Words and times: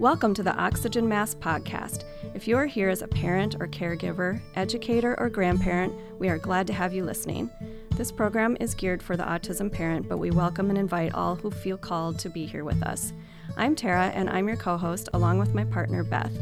Welcome 0.00 0.32
to 0.32 0.42
the 0.42 0.56
Oxygen 0.56 1.06
Mask 1.06 1.40
podcast. 1.40 2.04
If 2.32 2.48
you 2.48 2.56
are 2.56 2.64
here 2.64 2.88
as 2.88 3.02
a 3.02 3.06
parent 3.06 3.56
or 3.60 3.66
caregiver, 3.66 4.40
educator, 4.54 5.14
or 5.20 5.28
grandparent, 5.28 5.92
we 6.18 6.30
are 6.30 6.38
glad 6.38 6.66
to 6.68 6.72
have 6.72 6.94
you 6.94 7.04
listening. 7.04 7.50
This 7.98 8.10
program 8.10 8.56
is 8.60 8.74
geared 8.74 9.02
for 9.02 9.18
the 9.18 9.24
autism 9.24 9.70
parent, 9.70 10.08
but 10.08 10.16
we 10.16 10.30
welcome 10.30 10.70
and 10.70 10.78
invite 10.78 11.12
all 11.12 11.36
who 11.36 11.50
feel 11.50 11.76
called 11.76 12.18
to 12.20 12.30
be 12.30 12.46
here 12.46 12.64
with 12.64 12.82
us. 12.82 13.12
I'm 13.58 13.76
Tara, 13.76 14.06
and 14.14 14.30
I'm 14.30 14.48
your 14.48 14.56
co 14.56 14.78
host, 14.78 15.10
along 15.12 15.38
with 15.38 15.52
my 15.52 15.64
partner, 15.64 16.02
Beth. 16.02 16.32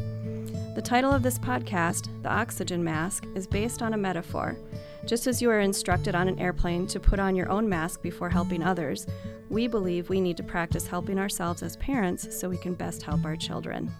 The 0.76 0.80
title 0.80 1.12
of 1.12 1.24
this 1.24 1.40
podcast, 1.40 2.22
The 2.22 2.30
Oxygen 2.30 2.84
Mask, 2.84 3.26
is 3.34 3.48
based 3.48 3.82
on 3.82 3.92
a 3.92 3.98
metaphor. 3.98 4.56
Just 5.04 5.26
as 5.26 5.42
you 5.42 5.50
are 5.50 5.58
instructed 5.58 6.14
on 6.14 6.28
an 6.28 6.38
airplane 6.38 6.86
to 6.86 7.00
put 7.00 7.18
on 7.18 7.34
your 7.34 7.48
own 7.48 7.68
mask 7.68 8.02
before 8.02 8.30
helping 8.30 8.62
others, 8.62 9.04
we 9.50 9.66
believe 9.66 10.08
we 10.08 10.20
need 10.20 10.36
to 10.36 10.42
practice 10.42 10.86
helping 10.86 11.18
ourselves 11.18 11.62
as 11.62 11.76
parents 11.76 12.38
so 12.38 12.48
we 12.48 12.56
can 12.56 12.74
best 12.74 13.02
help 13.02 13.24
our 13.24 13.36
children. 13.36 13.90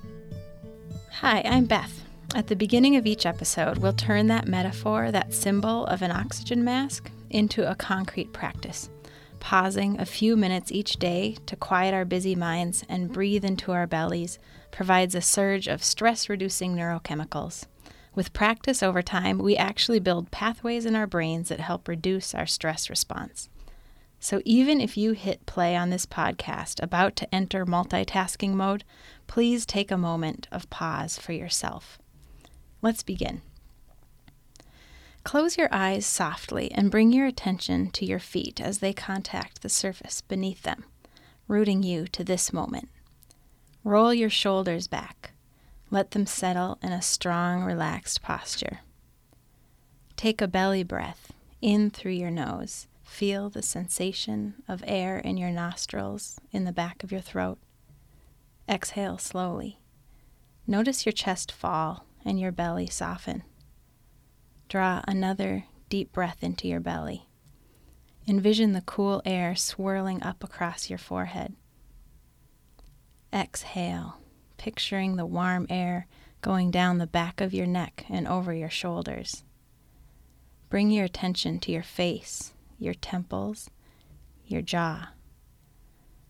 Hi, 1.12 1.42
I'm 1.44 1.64
Beth. 1.64 2.02
At 2.34 2.46
the 2.46 2.56
beginning 2.56 2.96
of 2.96 3.06
each 3.06 3.24
episode, 3.24 3.78
we'll 3.78 3.94
turn 3.94 4.26
that 4.26 4.46
metaphor, 4.46 5.10
that 5.10 5.32
symbol 5.32 5.86
of 5.86 6.02
an 6.02 6.10
oxygen 6.10 6.62
mask, 6.62 7.10
into 7.30 7.68
a 7.68 7.74
concrete 7.74 8.32
practice, 8.32 8.90
pausing 9.40 9.98
a 9.98 10.06
few 10.06 10.36
minutes 10.36 10.70
each 10.70 10.96
day 10.96 11.36
to 11.46 11.56
quiet 11.56 11.94
our 11.94 12.04
busy 12.04 12.34
minds 12.34 12.84
and 12.88 13.12
breathe 13.12 13.44
into 13.44 13.72
our 13.72 13.86
bellies 13.86 14.38
provides 14.70 15.14
a 15.14 15.22
surge 15.22 15.66
of 15.66 15.82
stress 15.82 16.28
reducing 16.28 16.74
neurochemicals. 16.74 17.66
With 18.14 18.32
practice 18.32 18.82
over 18.82 19.00
time, 19.00 19.38
we 19.38 19.56
actually 19.56 20.00
build 20.00 20.30
pathways 20.30 20.84
in 20.84 20.96
our 20.96 21.06
brains 21.06 21.48
that 21.48 21.60
help 21.60 21.88
reduce 21.88 22.34
our 22.34 22.46
stress 22.46 22.90
response. 22.90 23.48
So 24.20 24.42
even 24.44 24.80
if 24.80 24.96
you 24.96 25.12
hit 25.12 25.46
play 25.46 25.76
on 25.76 25.90
this 25.90 26.06
podcast 26.06 26.82
about 26.82 27.14
to 27.16 27.34
enter 27.34 27.64
multitasking 27.64 28.54
mode, 28.54 28.84
please 29.26 29.64
take 29.64 29.90
a 29.90 29.98
moment 29.98 30.48
of 30.50 30.68
pause 30.70 31.18
for 31.18 31.32
yourself. 31.32 31.98
Let's 32.82 33.02
begin. 33.02 33.42
Close 35.24 35.56
your 35.56 35.68
eyes 35.70 36.06
softly 36.06 36.70
and 36.72 36.90
bring 36.90 37.12
your 37.12 37.26
attention 37.26 37.90
to 37.90 38.04
your 38.04 38.18
feet 38.18 38.60
as 38.60 38.78
they 38.78 38.92
contact 38.92 39.62
the 39.62 39.68
surface 39.68 40.20
beneath 40.22 40.62
them, 40.62 40.84
rooting 41.46 41.82
you 41.82 42.06
to 42.08 42.24
this 42.24 42.52
moment. 42.52 42.88
Roll 43.84 44.12
your 44.12 44.30
shoulders 44.30 44.88
back. 44.88 45.32
Let 45.90 46.10
them 46.10 46.26
settle 46.26 46.78
in 46.82 46.92
a 46.92 47.02
strong, 47.02 47.62
relaxed 47.62 48.22
posture. 48.22 48.80
Take 50.16 50.40
a 50.40 50.48
belly 50.48 50.82
breath 50.82 51.32
in 51.60 51.90
through 51.90 52.12
your 52.12 52.30
nose 52.30 52.86
Feel 53.08 53.50
the 53.50 53.62
sensation 53.62 54.62
of 54.68 54.84
air 54.86 55.18
in 55.18 55.36
your 55.36 55.50
nostrils, 55.50 56.38
in 56.52 56.62
the 56.62 56.72
back 56.72 57.02
of 57.02 57.10
your 57.10 57.22
throat. 57.22 57.58
Exhale 58.68 59.18
slowly. 59.18 59.80
Notice 60.68 61.04
your 61.04 61.12
chest 61.12 61.50
fall 61.50 62.04
and 62.24 62.38
your 62.38 62.52
belly 62.52 62.86
soften. 62.86 63.42
Draw 64.68 65.02
another 65.08 65.64
deep 65.88 66.12
breath 66.12 66.44
into 66.44 66.68
your 66.68 66.78
belly. 66.78 67.26
Envision 68.28 68.72
the 68.72 68.82
cool 68.82 69.20
air 69.24 69.56
swirling 69.56 70.22
up 70.22 70.44
across 70.44 70.88
your 70.88 70.98
forehead. 70.98 71.56
Exhale, 73.32 74.20
picturing 74.58 75.16
the 75.16 75.26
warm 75.26 75.66
air 75.68 76.06
going 76.40 76.70
down 76.70 76.98
the 76.98 77.06
back 77.06 77.40
of 77.40 77.52
your 77.52 77.66
neck 77.66 78.04
and 78.08 78.28
over 78.28 78.54
your 78.54 78.70
shoulders. 78.70 79.42
Bring 80.68 80.92
your 80.92 81.06
attention 81.06 81.58
to 81.60 81.72
your 81.72 81.82
face 81.82 82.52
your 82.78 82.94
temples, 82.94 83.70
your 84.46 84.62
jaw. 84.62 85.10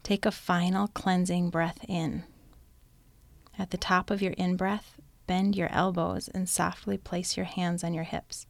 Take 0.02 0.26
a 0.26 0.30
final 0.30 0.88
cleansing 0.88 1.50
breath 1.50 1.84
in. 1.86 2.24
At 3.58 3.70
the 3.70 3.76
top 3.76 4.10
of 4.10 4.22
your 4.22 4.32
in 4.32 4.56
breath, 4.56 5.00
bend 5.26 5.54
your 5.54 5.70
elbows 5.70 6.28
and 6.28 6.48
softly 6.48 6.96
place 6.96 7.36
your 7.36 7.46
hands 7.46 7.84
on 7.84 7.92
your 7.92 8.04
hips. 8.04 8.46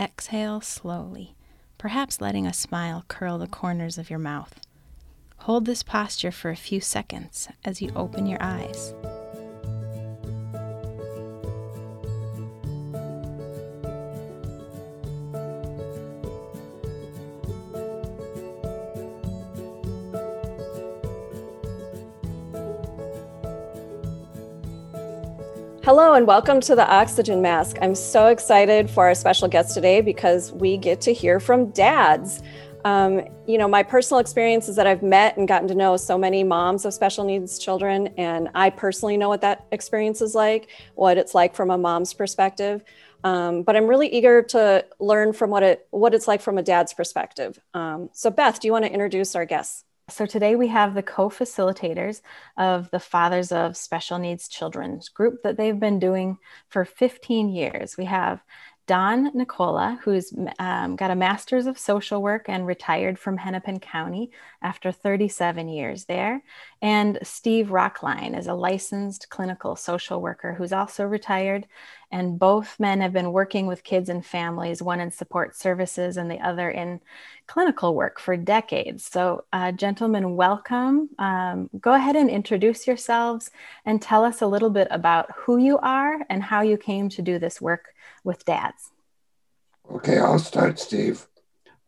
Exhale 0.00 0.60
slowly, 0.60 1.34
perhaps 1.76 2.20
letting 2.20 2.46
a 2.46 2.52
smile 2.52 3.04
curl 3.08 3.38
the 3.38 3.46
corners 3.46 3.98
of 3.98 4.08
your 4.08 4.18
mouth. 4.18 4.58
Hold 5.38 5.66
this 5.66 5.82
posture 5.82 6.32
for 6.32 6.50
a 6.50 6.56
few 6.56 6.80
seconds 6.80 7.48
as 7.64 7.82
you 7.82 7.92
open 7.94 8.26
your 8.26 8.40
eyes. 8.40 8.94
Hello 25.94 26.14
and 26.14 26.26
welcome 26.26 26.58
to 26.58 26.74
the 26.74 26.90
Oxygen 26.90 27.42
Mask. 27.42 27.76
I'm 27.82 27.94
so 27.94 28.28
excited 28.28 28.88
for 28.88 29.04
our 29.04 29.14
special 29.14 29.46
guest 29.46 29.74
today 29.74 30.00
because 30.00 30.50
we 30.50 30.78
get 30.78 31.02
to 31.02 31.12
hear 31.12 31.38
from 31.38 31.66
dads. 31.72 32.42
Um, 32.86 33.28
you 33.46 33.58
know, 33.58 33.68
my 33.68 33.82
personal 33.82 34.18
experience 34.18 34.70
is 34.70 34.76
that 34.76 34.86
I've 34.86 35.02
met 35.02 35.36
and 35.36 35.46
gotten 35.46 35.68
to 35.68 35.74
know 35.74 35.98
so 35.98 36.16
many 36.16 36.44
moms 36.44 36.86
of 36.86 36.94
special 36.94 37.24
needs 37.24 37.58
children, 37.58 38.06
and 38.16 38.48
I 38.54 38.70
personally 38.70 39.18
know 39.18 39.28
what 39.28 39.42
that 39.42 39.66
experience 39.70 40.22
is 40.22 40.34
like, 40.34 40.70
what 40.94 41.18
it's 41.18 41.34
like 41.34 41.54
from 41.54 41.70
a 41.70 41.76
mom's 41.76 42.14
perspective. 42.14 42.82
Um, 43.22 43.62
but 43.62 43.76
I'm 43.76 43.86
really 43.86 44.08
eager 44.08 44.42
to 44.44 44.86
learn 44.98 45.34
from 45.34 45.50
what 45.50 45.62
it 45.62 45.86
what 45.90 46.14
it's 46.14 46.26
like 46.26 46.40
from 46.40 46.56
a 46.56 46.62
dad's 46.62 46.94
perspective. 46.94 47.60
Um, 47.74 48.08
so, 48.14 48.30
Beth, 48.30 48.60
do 48.60 48.66
you 48.66 48.72
want 48.72 48.86
to 48.86 48.90
introduce 48.90 49.36
our 49.36 49.44
guests? 49.44 49.84
So 50.12 50.26
today 50.26 50.56
we 50.56 50.68
have 50.68 50.92
the 50.92 51.02
co-facilitators 51.02 52.20
of 52.58 52.90
the 52.90 53.00
Fathers 53.00 53.50
of 53.50 53.78
Special 53.78 54.18
Needs 54.18 54.46
Children's 54.46 55.08
group 55.08 55.42
that 55.42 55.56
they've 55.56 55.80
been 55.80 55.98
doing 55.98 56.36
for 56.68 56.84
15 56.84 57.48
years. 57.48 57.96
We 57.96 58.04
have 58.04 58.42
Don 58.92 59.32
Nikkola, 59.32 59.98
who's 60.00 60.34
um, 60.58 60.96
got 60.96 61.10
a 61.10 61.14
master's 61.14 61.64
of 61.64 61.78
social 61.78 62.20
work 62.20 62.44
and 62.50 62.66
retired 62.66 63.18
from 63.18 63.38
Hennepin 63.38 63.80
County 63.80 64.30
after 64.60 64.92
37 64.92 65.66
years 65.70 66.04
there. 66.04 66.42
And 66.82 67.18
Steve 67.22 67.68
Roeklein 67.68 68.38
is 68.38 68.48
a 68.48 68.52
licensed 68.52 69.30
clinical 69.30 69.76
social 69.76 70.20
worker 70.20 70.52
who's 70.52 70.74
also 70.74 71.06
retired. 71.06 71.66
And 72.10 72.38
both 72.38 72.78
men 72.78 73.00
have 73.00 73.14
been 73.14 73.32
working 73.32 73.66
with 73.66 73.82
kids 73.82 74.10
and 74.10 74.26
families, 74.26 74.82
one 74.82 75.00
in 75.00 75.10
support 75.10 75.56
services 75.56 76.18
and 76.18 76.30
the 76.30 76.40
other 76.40 76.68
in 76.68 77.00
clinical 77.46 77.94
work 77.94 78.20
for 78.20 78.36
decades. 78.36 79.06
So, 79.06 79.44
uh, 79.54 79.72
gentlemen, 79.72 80.36
welcome. 80.36 81.08
Um, 81.18 81.70
go 81.80 81.94
ahead 81.94 82.14
and 82.14 82.28
introduce 82.28 82.86
yourselves 82.86 83.50
and 83.86 84.02
tell 84.02 84.22
us 84.22 84.42
a 84.42 84.46
little 84.46 84.68
bit 84.68 84.88
about 84.90 85.30
who 85.34 85.56
you 85.56 85.78
are 85.78 86.18
and 86.28 86.42
how 86.42 86.60
you 86.60 86.76
came 86.76 87.08
to 87.08 87.22
do 87.22 87.38
this 87.38 87.58
work 87.58 87.91
with 88.24 88.44
dads? 88.44 88.90
Okay, 89.90 90.18
I'll 90.18 90.38
start, 90.38 90.78
Steve. 90.78 91.26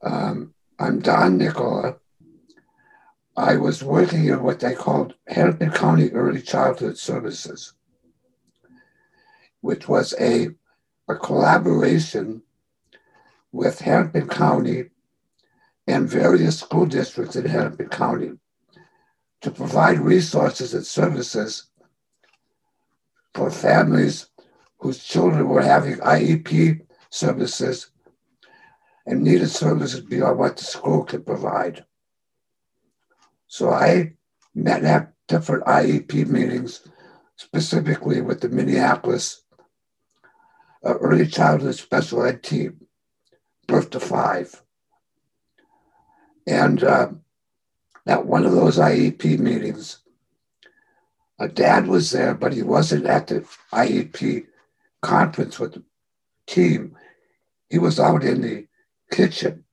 Um, 0.02 0.54
I'm 0.78 1.00
Don 1.00 1.38
Nikkola. 1.38 1.98
I 3.36 3.56
was 3.56 3.82
working 3.82 4.26
in 4.26 4.42
what 4.42 4.60
they 4.60 4.74
called 4.74 5.14
Hennepin 5.26 5.70
County 5.70 6.10
Early 6.10 6.42
Childhood 6.42 6.98
Services, 6.98 7.72
which 9.60 9.88
was 9.88 10.14
a, 10.20 10.48
a 11.08 11.16
collaboration 11.16 12.42
with 13.50 13.80
Hennepin 13.80 14.28
County 14.28 14.90
and 15.86 16.08
various 16.08 16.60
school 16.60 16.86
districts 16.86 17.36
in 17.36 17.46
Hennepin 17.46 17.88
County 17.88 18.32
to 19.42 19.50
provide 19.50 19.98
resources 19.98 20.74
and 20.74 20.86
services 20.86 21.66
for 23.34 23.50
families 23.50 24.30
whose 24.78 25.02
children 25.02 25.48
were 25.48 25.62
having 25.62 25.96
IEP 25.98 26.80
services 27.10 27.90
and 29.06 29.22
needed 29.22 29.48
services 29.48 30.00
beyond 30.00 30.38
what 30.38 30.56
the 30.56 30.64
school 30.64 31.04
could 31.04 31.26
provide. 31.26 31.84
So 33.46 33.70
I 33.70 34.14
met 34.54 34.84
at 34.84 35.12
different 35.28 35.64
IEP 35.64 36.26
meetings, 36.26 36.86
specifically 37.36 38.20
with 38.20 38.40
the 38.40 38.48
Minneapolis 38.48 39.42
uh, 40.84 40.94
Early 40.94 41.26
Childhood 41.26 41.74
Special 41.74 42.24
Ed 42.24 42.42
team, 42.42 42.86
birth 43.66 43.90
to 43.90 44.00
five. 44.00 44.62
And 46.46 46.84
uh, 46.84 47.10
at 48.06 48.26
one 48.26 48.44
of 48.44 48.52
those 48.52 48.78
IEP 48.78 49.38
meetings, 49.38 49.98
a 51.38 51.48
dad 51.48 51.86
was 51.86 52.10
there, 52.10 52.34
but 52.34 52.52
he 52.52 52.62
wasn't 52.62 53.06
at 53.06 53.26
the 53.28 53.40
IEP 53.72 54.46
conference 55.04 55.58
with 55.58 55.74
the 55.74 55.82
team, 56.46 56.96
he 57.68 57.78
was 57.78 58.00
out 58.00 58.24
in 58.24 58.40
the 58.40 58.66
kitchen. 59.12 59.64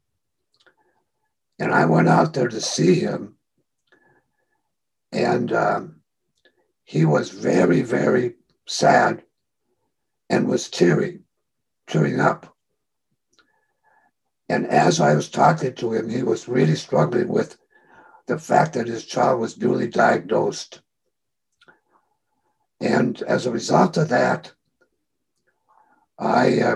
And 1.60 1.74
I 1.74 1.86
went 1.86 2.10
out 2.10 2.34
there 2.34 2.50
to 2.50 2.62
see 2.62 2.96
him. 2.96 3.36
And 5.12 5.54
um, 5.54 6.02
he 6.84 7.06
was 7.06 7.30
very, 7.30 7.82
very 7.82 8.36
sad 8.68 9.24
and 10.30 10.48
was 10.48 10.70
tearing, 10.70 11.24
tearing 11.88 12.20
up. 12.20 12.56
And 14.50 14.68
as 14.68 15.00
I 15.00 15.16
was 15.16 15.30
talking 15.30 15.74
to 15.76 15.94
him, 15.94 16.10
he 16.10 16.24
was 16.24 16.48
really 16.48 16.76
struggling 16.76 17.30
with 17.30 17.58
the 18.28 18.38
fact 18.38 18.74
that 18.74 18.88
his 18.88 19.06
child 19.06 19.40
was 19.40 19.58
newly 19.58 19.88
diagnosed 19.88 20.82
And 22.82 23.22
as 23.24 23.46
a 23.46 23.52
result 23.52 23.96
of 23.98 24.10
that, 24.10 24.52
I 26.22 26.62
uh, 26.62 26.76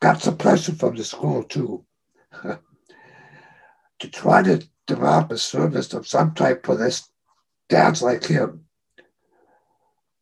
got 0.00 0.20
some 0.20 0.36
pressure 0.36 0.72
from 0.72 0.96
the 0.96 1.04
school 1.04 1.42
too 1.44 1.86
to 2.42 4.08
try 4.10 4.42
to 4.42 4.68
develop 4.86 5.32
a 5.32 5.38
service 5.38 5.94
of 5.94 6.06
some 6.06 6.34
type 6.34 6.66
for 6.66 6.76
this 6.76 7.08
dads 7.70 8.02
like 8.02 8.26
him. 8.26 8.66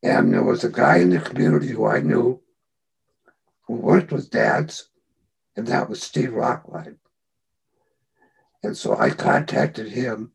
And 0.05 0.33
there 0.33 0.45
was 0.45 0.62
a 0.62 0.71
guy 0.71 0.99
in 0.99 1.11
the 1.11 1.19
community 1.19 1.69
who 1.69 1.85
I 1.85 2.01
knew 2.01 2.41
who 3.67 3.75
worked 3.75 4.12
with 4.12 4.31
dads, 4.31 4.91
and 5.56 5.67
that 5.67 5.89
was 5.89 6.03
Steve 6.03 6.31
Roeklein. 6.31 6.99
And 8.62 8.77
so 8.77 8.97
I 8.97 9.11
contacted 9.11 9.89
him, 9.89 10.33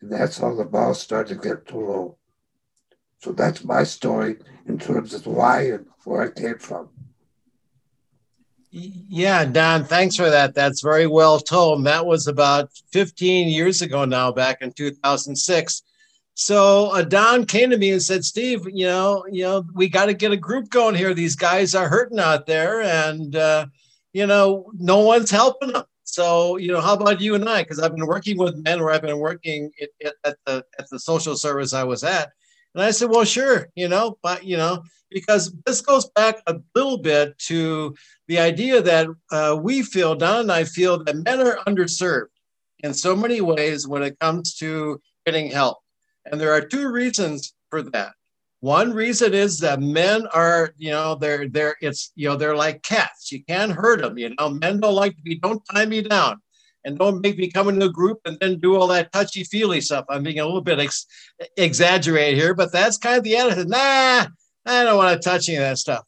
and 0.00 0.10
that's 0.10 0.38
how 0.38 0.54
the 0.54 0.64
ball 0.64 0.94
started 0.94 1.40
to 1.40 1.48
get 1.48 1.68
to 1.68 1.78
roll. 1.78 2.18
So 3.20 3.32
that's 3.32 3.64
my 3.64 3.84
story 3.84 4.38
in 4.66 4.78
terms 4.78 5.14
of 5.14 5.26
why 5.26 5.68
and 5.68 5.86
where 6.04 6.22
I 6.22 6.30
came 6.30 6.58
from. 6.58 6.95
Yeah, 8.70 9.44
Don, 9.44 9.84
thanks 9.84 10.16
for 10.16 10.28
that. 10.28 10.54
That's 10.54 10.82
very 10.82 11.06
well 11.06 11.38
told. 11.38 11.84
That 11.84 12.04
was 12.04 12.26
about 12.26 12.70
15 12.92 13.48
years 13.48 13.80
ago 13.80 14.04
now, 14.04 14.32
back 14.32 14.60
in 14.60 14.72
2006. 14.72 15.82
So 16.34 16.90
uh, 16.90 17.02
Don 17.02 17.46
came 17.46 17.70
to 17.70 17.78
me 17.78 17.92
and 17.92 18.02
said, 18.02 18.22
"Steve, 18.24 18.66
you 18.70 18.86
know, 18.86 19.24
you 19.30 19.42
know, 19.44 19.64
we 19.74 19.88
got 19.88 20.06
to 20.06 20.14
get 20.14 20.32
a 20.32 20.36
group 20.36 20.68
going 20.68 20.94
here. 20.94 21.14
These 21.14 21.34
guys 21.34 21.74
are 21.74 21.88
hurting 21.88 22.18
out 22.18 22.46
there, 22.46 22.82
and 22.82 23.34
uh, 23.34 23.66
you 24.12 24.26
know, 24.26 24.70
no 24.78 24.98
one's 24.98 25.30
helping 25.30 25.72
them. 25.72 25.84
So, 26.04 26.56
you 26.58 26.72
know, 26.72 26.80
how 26.82 26.94
about 26.94 27.22
you 27.22 27.34
and 27.34 27.48
I? 27.48 27.62
Because 27.62 27.78
I've 27.78 27.94
been 27.94 28.06
working 28.06 28.36
with 28.36 28.56
men, 28.56 28.82
where 28.82 28.92
I've 28.92 29.02
been 29.02 29.18
working 29.18 29.70
at, 30.04 30.14
at 30.24 30.36
the 30.44 30.64
at 30.78 30.90
the 30.90 30.98
social 30.98 31.36
service 31.36 31.72
I 31.72 31.84
was 31.84 32.04
at, 32.04 32.32
and 32.76 32.84
I 32.84 32.90
said, 32.90 33.08
well, 33.08 33.24
sure, 33.24 33.68
you 33.74 33.88
know, 33.88 34.18
but 34.22 34.44
you 34.44 34.58
know, 34.58 34.84
because 35.10 35.50
this 35.64 35.80
goes 35.80 36.10
back 36.10 36.42
a 36.46 36.56
little 36.74 36.98
bit 36.98 37.38
to 37.38 37.94
the 38.28 38.38
idea 38.38 38.82
that 38.82 39.08
uh, 39.32 39.58
we 39.60 39.82
feel, 39.82 40.14
Don 40.14 40.42
and 40.42 40.52
I 40.52 40.64
feel 40.64 41.02
that 41.02 41.16
men 41.16 41.40
are 41.40 41.58
underserved 41.66 42.26
in 42.80 42.92
so 42.92 43.16
many 43.16 43.40
ways 43.40 43.88
when 43.88 44.02
it 44.02 44.18
comes 44.18 44.54
to 44.56 45.00
getting 45.24 45.50
help. 45.50 45.78
And 46.26 46.38
there 46.38 46.52
are 46.52 46.60
two 46.60 46.90
reasons 46.90 47.54
for 47.70 47.80
that. 47.80 48.12
One 48.60 48.92
reason 48.92 49.32
is 49.32 49.58
that 49.60 49.80
men 49.80 50.26
are, 50.34 50.74
you 50.76 50.90
know, 50.90 51.14
they're 51.14 51.48
they're 51.48 51.76
it's 51.80 52.12
you 52.14 52.28
know 52.28 52.36
they're 52.36 52.56
like 52.56 52.82
cats. 52.82 53.32
You 53.32 53.42
can't 53.44 53.72
hurt 53.72 54.02
them. 54.02 54.18
You 54.18 54.34
know, 54.38 54.50
men 54.50 54.80
don't 54.80 54.94
like 54.94 55.16
to 55.16 55.22
be. 55.22 55.38
Don't 55.38 55.62
tie 55.72 55.86
me 55.86 56.02
down, 56.02 56.40
and 56.86 56.96
don't 56.96 57.20
make 57.20 57.36
me 57.36 57.50
come 57.50 57.68
into 57.68 57.86
a 57.86 57.92
group 57.92 58.20
and 58.24 58.38
then 58.40 58.58
do 58.58 58.76
all 58.76 58.86
that 58.86 59.12
touchy 59.12 59.44
feely 59.44 59.80
stuff. 59.80 60.06
I'm 60.08 60.22
being 60.22 60.38
a 60.38 60.46
little 60.46 60.62
bit 60.62 60.78
ex- 60.78 61.06
exaggerated 61.56 62.38
here, 62.38 62.54
but 62.54 62.72
that's 62.72 62.96
kind 62.96 63.18
of 63.18 63.24
the 63.24 63.36
attitude. 63.36 63.68
Nah, 63.68 64.26
I 64.64 64.84
don't 64.84 64.96
want 64.96 65.20
to 65.20 65.28
touch 65.28 65.48
any 65.48 65.58
of 65.58 65.64
that 65.64 65.78
stuff. 65.78 66.04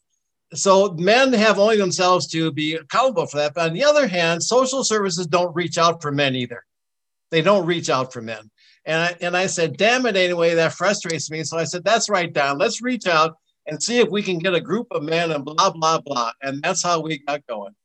So 0.53 0.93
men 0.93 1.33
have 1.33 1.59
only 1.59 1.77
themselves 1.77 2.27
to 2.27 2.51
be 2.51 2.75
accountable 2.75 3.27
for 3.27 3.37
that. 3.37 3.53
But 3.53 3.67
on 3.67 3.73
the 3.73 3.83
other 3.83 4.07
hand, 4.07 4.41
social 4.41 4.83
services 4.83 5.27
don't 5.27 5.55
reach 5.55 5.77
out 5.77 6.01
for 6.01 6.11
men 6.11 6.35
either. 6.35 6.63
They 7.29 7.41
don't 7.41 7.67
reach 7.67 7.89
out 7.89 8.11
for 8.11 8.21
men. 8.21 8.49
And 8.85 9.03
I, 9.03 9.15
and 9.21 9.37
I 9.37 9.45
said, 9.45 9.77
damn 9.77 10.05
it, 10.05 10.15
anyway, 10.15 10.55
that 10.55 10.73
frustrates 10.73 11.29
me. 11.29 11.43
So 11.43 11.57
I 11.57 11.65
said, 11.65 11.83
that's 11.83 12.09
right, 12.09 12.33
Don. 12.33 12.57
Let's 12.57 12.81
reach 12.81 13.05
out 13.05 13.35
and 13.67 13.83
see 13.83 13.99
if 13.99 14.09
we 14.09 14.23
can 14.23 14.39
get 14.39 14.55
a 14.55 14.61
group 14.61 14.87
of 14.91 15.03
men 15.03 15.31
and 15.31 15.45
blah, 15.45 15.69
blah, 15.69 15.99
blah. 15.99 16.31
And 16.41 16.63
that's 16.63 16.81
how 16.81 17.01
we 17.01 17.19
got 17.19 17.45
going. 17.45 17.75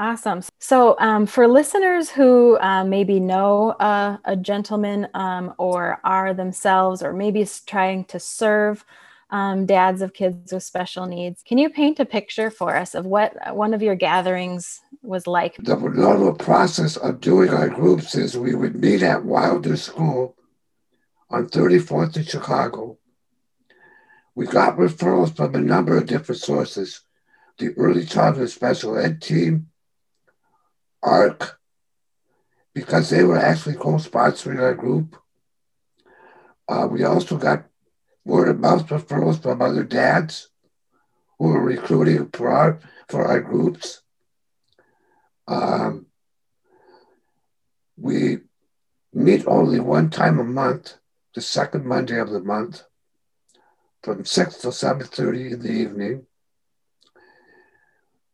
Awesome. 0.00 0.40
So, 0.58 0.96
um, 0.98 1.26
for 1.26 1.46
listeners 1.46 2.08
who 2.08 2.58
uh, 2.58 2.84
maybe 2.84 3.20
know 3.20 3.72
uh, 3.72 4.16
a 4.24 4.34
gentleman 4.34 5.06
um, 5.12 5.52
or 5.58 6.00
are 6.04 6.32
themselves, 6.32 7.02
or 7.02 7.12
maybe 7.12 7.46
trying 7.66 8.06
to 8.06 8.18
serve 8.18 8.82
um, 9.28 9.66
dads 9.66 10.00
of 10.00 10.14
kids 10.14 10.54
with 10.54 10.62
special 10.62 11.04
needs, 11.04 11.42
can 11.42 11.58
you 11.58 11.68
paint 11.68 12.00
a 12.00 12.06
picture 12.06 12.50
for 12.50 12.74
us 12.74 12.94
of 12.94 13.04
what 13.04 13.34
one 13.54 13.74
of 13.74 13.82
your 13.82 13.94
gatherings 13.94 14.80
was 15.02 15.26
like? 15.26 15.56
The 15.58 15.76
normal 15.76 16.32
process 16.32 16.96
of 16.96 17.20
doing 17.20 17.50
our 17.50 17.68
groups 17.68 18.14
is 18.14 18.38
we 18.38 18.54
would 18.54 18.76
meet 18.76 19.02
at 19.02 19.26
Wilder 19.26 19.76
School 19.76 20.34
on 21.28 21.46
34th 21.48 22.16
in 22.16 22.24
Chicago. 22.24 22.96
We 24.34 24.46
got 24.46 24.78
referrals 24.78 25.36
from 25.36 25.54
a 25.54 25.60
number 25.60 25.98
of 25.98 26.06
different 26.06 26.40
sources 26.40 27.02
the 27.58 27.74
early 27.76 28.06
childhood 28.06 28.48
special 28.48 28.96
ed 28.96 29.20
team 29.20 29.69
ARC 31.02 31.58
because 32.74 33.10
they 33.10 33.24
were 33.24 33.38
actually 33.38 33.74
co-sponsoring 33.74 34.60
our 34.60 34.74
group. 34.74 35.16
Uh, 36.68 36.86
we 36.90 37.02
also 37.04 37.36
got 37.36 37.66
word 38.24 38.48
of 38.48 38.60
mouth 38.60 38.86
referrals 38.88 39.42
from 39.42 39.60
other 39.60 39.82
dads 39.82 40.48
who 41.38 41.48
were 41.48 41.62
recruiting 41.62 42.28
for 42.32 42.50
our 42.50 42.78
for 43.08 43.26
our 43.26 43.40
groups. 43.40 44.02
Um, 45.48 46.06
we 47.96 48.38
meet 49.12 49.44
only 49.46 49.80
one 49.80 50.10
time 50.10 50.38
a 50.38 50.44
month, 50.44 50.94
the 51.34 51.40
second 51.40 51.84
Monday 51.84 52.20
of 52.20 52.30
the 52.30 52.40
month, 52.40 52.84
from 54.02 54.24
six 54.24 54.56
to 54.58 54.70
seven 54.70 55.06
thirty 55.06 55.52
in 55.52 55.60
the 55.60 55.72
evening. 55.72 56.26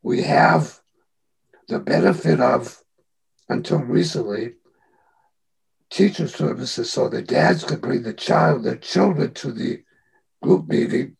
We 0.02 0.22
have 0.22 0.80
the 1.68 1.78
benefit 1.78 2.40
of, 2.40 2.82
until 3.48 3.78
recently, 3.78 4.54
teacher 5.90 6.28
services 6.28 6.90
so 6.90 7.08
the 7.08 7.22
dads 7.22 7.64
could 7.64 7.80
bring 7.80 8.02
the 8.02 8.12
child, 8.12 8.64
their 8.64 8.76
children 8.76 9.32
to 9.34 9.52
the 9.52 9.82
group 10.42 10.68
meeting 10.68 11.16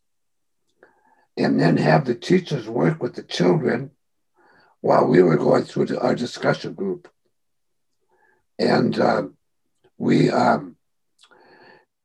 and 1.36 1.60
then 1.60 1.76
have 1.76 2.04
the 2.04 2.14
teachers 2.14 2.68
work 2.68 3.02
with 3.02 3.14
the 3.14 3.22
children 3.22 3.90
while 4.80 5.06
we 5.06 5.22
were 5.22 5.36
going 5.36 5.64
through 5.64 5.86
the, 5.86 6.00
our 6.00 6.14
discussion 6.14 6.72
group. 6.74 7.08
And 8.58 8.98
um, 8.98 9.36
we 9.98 10.30
um, 10.30 10.76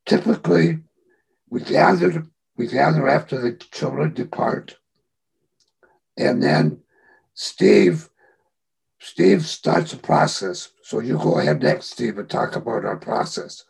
typically 0.06 0.80
we 1.50 1.62
gather 1.62 2.26
we 2.58 2.68
gather 2.68 3.08
after 3.08 3.40
the 3.40 3.54
children 3.54 4.14
depart, 4.14 4.78
and 6.18 6.44
then 6.44 6.82
Steve 7.34 8.10
Steve 9.02 9.48
starts 9.48 9.92
the 9.92 9.98
process. 9.98 10.70
So 10.84 11.00
you 11.00 11.18
go 11.18 11.40
ahead 11.40 11.64
next, 11.64 11.88
Steve, 11.88 12.20
and 12.20 12.30
talk 12.30 12.56
about 12.56 12.86
our 12.86 12.98
process. 12.98 13.66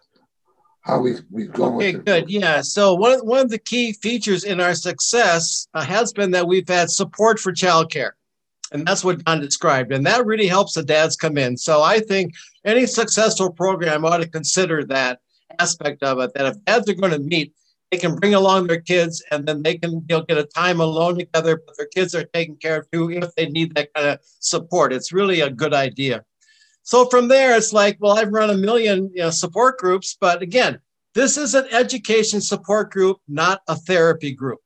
How 0.82 1.00
we, 1.00 1.14
we 1.30 1.48
go 1.48 1.76
okay, 1.76 1.94
good. 1.94 2.30
Yeah. 2.30 2.62
So 2.62 2.96
one 2.96 3.14
of, 3.14 3.22
one 3.22 3.40
of 3.40 3.50
the 3.50 3.58
key 3.60 3.94
features 3.94 4.44
in 4.44 4.60
our 4.60 4.76
success 4.76 5.68
uh, 5.74 5.86
has 5.86 6.12
been 6.12 6.32
that 6.32 6.48
we've 6.48 6.68
had 6.68 6.90
support 6.90 7.40
for 7.40 7.54
childcare. 7.54 8.12
And 8.74 8.86
that's 8.86 9.04
what 9.04 9.24
Don 9.24 9.40
described. 9.40 9.94
And 9.94 10.06
that 10.06 10.26
really 10.26 10.48
helps 10.48 10.74
the 10.74 10.84
dads 10.84 11.16
come 11.16 11.38
in. 11.38 11.56
So 11.56 11.82
I 11.82 12.00
think 12.00 12.34
any 12.66 12.86
successful 12.86 13.52
program 13.52 14.04
ought 14.04 14.18
to 14.18 14.28
consider 14.28 14.84
that 14.86 15.20
aspect 15.60 16.04
of 16.04 16.20
it, 16.20 16.34
that 16.34 16.46
if 16.46 16.66
dads 16.66 16.90
are 16.90 16.94
going 16.94 17.12
to 17.12 17.20
meet, 17.20 17.54
they 17.92 17.98
can 17.98 18.16
bring 18.16 18.34
along 18.34 18.68
their 18.68 18.80
kids 18.80 19.22
and 19.32 19.46
then 19.46 19.62
they 19.62 19.78
can 19.78 19.92
you 19.92 20.04
know, 20.10 20.22
get 20.22 20.38
a 20.38 20.46
time 20.46 20.80
alone 20.80 21.18
together, 21.18 21.62
but 21.66 21.76
their 21.78 21.88
kids 21.88 22.16
are 22.16 22.24
taken 22.24 22.56
care 22.56 22.80
of 22.80 22.92
too 22.92 23.12
if 23.12 23.36
they 23.36 23.48
need 23.48 23.76
that 23.76 23.94
kind 23.94 24.08
of 24.08 24.20
support. 24.40 24.94
It's 24.94 25.12
really 25.12 25.42
a 25.42 25.50
good 25.50 25.74
idea. 25.74 26.24
So 26.84 27.06
from 27.06 27.28
there, 27.28 27.56
it's 27.56 27.74
like, 27.74 27.98
well, 28.00 28.18
I've 28.18 28.32
run 28.32 28.50
a 28.50 28.58
million 28.58 29.12
you 29.14 29.24
know, 29.24 29.30
support 29.30 29.78
groups, 29.78 30.18
but 30.20 30.42
again, 30.42 30.80
this 31.14 31.38
is 31.38 31.54
an 31.54 31.66
education 31.72 32.40
support 32.40 32.92
group, 32.92 33.18
not 33.28 33.62
a 33.68 33.76
therapy 33.76 34.32
group. 34.32 34.60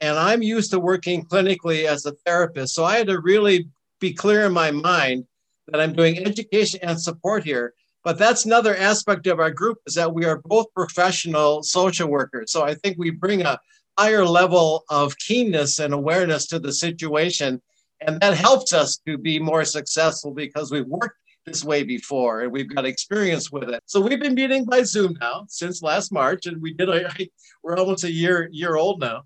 And 0.00 0.18
I'm 0.18 0.42
used 0.42 0.70
to 0.70 0.80
working 0.80 1.24
clinically 1.24 1.84
as 1.84 2.06
a 2.06 2.12
therapist. 2.24 2.74
So 2.74 2.84
I 2.84 2.96
had 2.96 3.08
to 3.08 3.20
really 3.20 3.68
be 4.00 4.14
clear 4.14 4.46
in 4.46 4.52
my 4.52 4.70
mind 4.70 5.24
that 5.66 5.80
I'm 5.80 5.92
doing 5.92 6.18
education 6.18 6.80
and 6.82 7.00
support 7.00 7.44
here. 7.44 7.74
But 8.04 8.18
that's 8.18 8.44
another 8.44 8.76
aspect 8.76 9.26
of 9.26 9.40
our 9.40 9.50
group 9.50 9.78
is 9.86 9.94
that 9.94 10.14
we 10.14 10.24
are 10.24 10.40
both 10.44 10.72
professional 10.74 11.62
social 11.62 12.08
workers. 12.08 12.52
So 12.52 12.64
I 12.64 12.74
think 12.74 12.96
we 12.98 13.10
bring 13.10 13.42
a 13.42 13.58
higher 13.98 14.24
level 14.24 14.84
of 14.88 15.18
keenness 15.18 15.78
and 15.80 15.92
awareness 15.92 16.46
to 16.46 16.58
the 16.58 16.72
situation. 16.72 17.60
And 18.00 18.20
that 18.20 18.34
helps 18.34 18.72
us 18.72 18.98
to 19.06 19.18
be 19.18 19.40
more 19.40 19.64
successful 19.64 20.32
because 20.32 20.70
we've 20.70 20.86
worked 20.86 21.16
this 21.48 21.64
way 21.64 21.82
before 21.82 22.42
and 22.42 22.52
we've 22.52 22.72
got 22.72 22.86
experience 22.86 23.50
with 23.50 23.68
it. 23.70 23.82
So 23.86 24.00
we've 24.00 24.20
been 24.20 24.34
meeting 24.34 24.64
by 24.64 24.82
Zoom 24.82 25.16
now 25.20 25.46
since 25.48 25.82
last 25.82 26.12
March, 26.12 26.46
and 26.46 26.62
we 26.62 26.74
did 26.74 26.88
a, 26.88 27.10
we're 27.62 27.76
almost 27.76 28.04
a 28.04 28.12
year 28.12 28.48
year 28.52 28.76
old 28.76 29.00
now, 29.00 29.22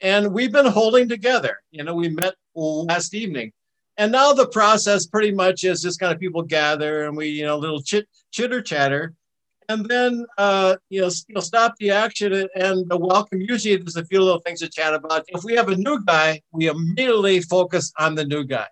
and 0.00 0.32
we've 0.32 0.52
been 0.52 0.66
holding 0.66 1.08
together. 1.08 1.60
You 1.70 1.84
know, 1.84 1.94
we 1.94 2.08
met 2.08 2.34
last 2.54 3.14
evening, 3.14 3.52
and 3.96 4.12
now 4.12 4.32
the 4.32 4.48
process 4.48 5.06
pretty 5.06 5.32
much 5.32 5.64
is 5.64 5.82
just 5.82 6.00
kind 6.00 6.12
of 6.12 6.18
people 6.18 6.42
gather 6.42 7.04
and 7.04 7.16
we 7.16 7.28
you 7.28 7.44
know 7.44 7.56
little 7.56 7.82
chit 7.82 8.08
chitter 8.30 8.62
chatter. 8.62 9.14
And 9.68 9.86
then 9.86 10.26
uh, 10.36 10.76
you 10.90 11.00
know 11.00 11.10
you'll 11.28 11.40
stop 11.40 11.74
the 11.78 11.90
action 11.90 12.48
and 12.54 12.88
the 12.88 12.98
welcome. 12.98 13.40
Usually 13.40 13.76
there's 13.76 13.96
a 13.96 14.04
few 14.04 14.20
little 14.20 14.40
things 14.40 14.60
to 14.60 14.68
chat 14.68 14.92
about. 14.92 15.24
If 15.28 15.42
we 15.42 15.54
have 15.54 15.68
a 15.68 15.76
new 15.76 16.04
guy 16.04 16.42
we 16.52 16.68
immediately 16.68 17.40
focus 17.40 17.92
on 17.98 18.14
the 18.14 18.24
new 18.24 18.44
guy. 18.44 18.68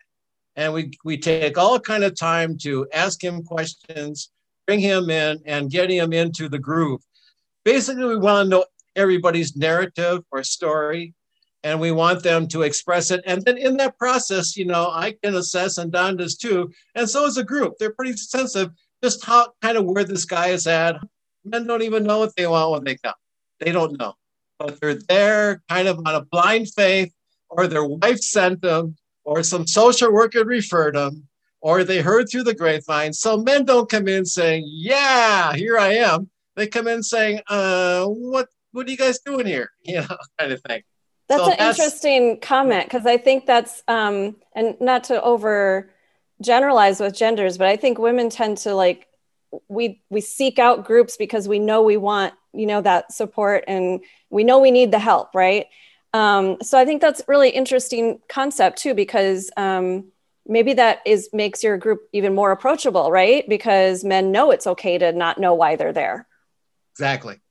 And 0.54 0.74
we 0.74 0.90
we 1.04 1.16
take 1.16 1.56
all 1.56 1.80
kind 1.80 2.04
of 2.04 2.14
time 2.14 2.58
to 2.58 2.86
ask 2.92 3.22
him 3.22 3.42
questions 3.42 4.30
bring 4.66 4.80
him 4.80 5.10
in 5.10 5.40
and 5.46 5.70
get 5.70 5.90
him 5.90 6.12
into 6.12 6.48
the 6.48 6.58
groove. 6.58 7.00
Basically 7.64 8.04
we 8.04 8.16
want 8.16 8.46
to 8.46 8.50
know 8.50 8.64
everybody's 8.96 9.56
narrative 9.56 10.22
or 10.30 10.42
story 10.42 11.14
and 11.64 11.80
we 11.80 11.92
want 11.92 12.22
them 12.22 12.48
to 12.48 12.62
express 12.62 13.10
it. 13.10 13.22
And 13.26 13.42
then 13.42 13.56
in 13.56 13.76
that 13.78 13.98
process, 13.98 14.56
you 14.56 14.64
know, 14.64 14.90
I 14.90 15.14
can 15.22 15.34
assess 15.34 15.78
and 15.78 15.92
Don 15.92 16.16
does 16.16 16.36
too. 16.36 16.72
And 16.94 17.08
so 17.08 17.26
as 17.26 17.36
a 17.36 17.44
group, 17.44 17.74
they're 17.78 17.92
pretty 17.92 18.16
sensitive 18.16 18.72
just 19.02 19.24
how 19.24 19.52
kind 19.60 19.76
of 19.76 19.84
where 19.84 20.04
this 20.04 20.24
guy 20.24 20.48
is 20.48 20.66
at. 20.66 20.96
Men 21.44 21.66
don't 21.66 21.82
even 21.82 22.04
know 22.04 22.20
what 22.20 22.34
they 22.36 22.46
want 22.46 22.70
when 22.70 22.84
they 22.84 22.96
come. 22.96 23.14
They 23.58 23.72
don't 23.72 23.98
know. 23.98 24.14
But 24.58 24.80
they're 24.80 24.94
there 24.94 25.62
kind 25.68 25.88
of 25.88 25.98
on 25.98 26.14
a 26.14 26.24
blind 26.24 26.70
faith, 26.70 27.12
or 27.48 27.66
their 27.66 27.84
wife 27.84 28.20
sent 28.20 28.62
them, 28.62 28.96
or 29.24 29.42
some 29.42 29.66
social 29.66 30.12
worker 30.12 30.44
referred 30.44 30.94
them, 30.94 31.26
or 31.60 31.82
they 31.82 32.00
heard 32.00 32.28
through 32.30 32.44
the 32.44 32.54
grapevine. 32.54 33.12
So 33.12 33.36
men 33.36 33.64
don't 33.64 33.90
come 33.90 34.06
in 34.06 34.24
saying, 34.24 34.64
Yeah, 34.68 35.52
here 35.54 35.78
I 35.78 35.94
am. 35.94 36.30
They 36.54 36.66
come 36.66 36.86
in 36.86 37.02
saying, 37.02 37.40
uh, 37.48 38.04
what 38.06 38.48
what 38.72 38.86
are 38.86 38.90
you 38.90 38.96
guys 38.96 39.18
doing 39.20 39.46
here? 39.46 39.70
You 39.84 40.00
know, 40.02 40.16
kind 40.38 40.52
of 40.52 40.62
thing. 40.62 40.82
That's 41.28 41.44
so 41.44 41.50
an 41.50 41.56
that's, 41.58 41.78
interesting 41.78 42.40
comment 42.40 42.84
because 42.84 43.06
I 43.06 43.16
think 43.16 43.46
that's 43.46 43.82
um, 43.88 44.36
and 44.54 44.76
not 44.80 45.04
to 45.04 45.22
over 45.22 45.90
generalize 46.40 47.00
with 47.00 47.14
genders, 47.14 47.58
but 47.58 47.68
I 47.68 47.76
think 47.76 47.98
women 47.98 48.28
tend 48.30 48.58
to 48.58 48.74
like 48.74 49.08
we 49.68 50.02
we 50.10 50.20
seek 50.20 50.58
out 50.58 50.84
groups 50.84 51.16
because 51.16 51.46
we 51.48 51.58
know 51.58 51.82
we 51.82 51.96
want 51.96 52.34
you 52.52 52.66
know 52.66 52.80
that 52.80 53.12
support 53.12 53.64
and 53.66 54.00
we 54.30 54.44
know 54.44 54.58
we 54.58 54.70
need 54.70 54.90
the 54.90 54.98
help, 54.98 55.34
right? 55.34 55.66
Um, 56.14 56.58
so 56.62 56.78
I 56.78 56.84
think 56.84 57.00
that's 57.00 57.22
really 57.26 57.50
interesting 57.50 58.20
concept 58.28 58.78
too 58.78 58.94
because 58.94 59.50
um, 59.56 60.12
maybe 60.46 60.74
that 60.74 61.00
is 61.06 61.30
makes 61.32 61.62
your 61.62 61.78
group 61.78 62.02
even 62.12 62.34
more 62.34 62.50
approachable, 62.50 63.10
right? 63.10 63.48
Because 63.48 64.04
men 64.04 64.32
know 64.32 64.50
it's 64.50 64.66
okay 64.66 64.98
to 64.98 65.12
not 65.12 65.38
know 65.38 65.54
why 65.54 65.76
they're 65.76 65.92
there. 65.92 66.26
Exactly 66.92 67.41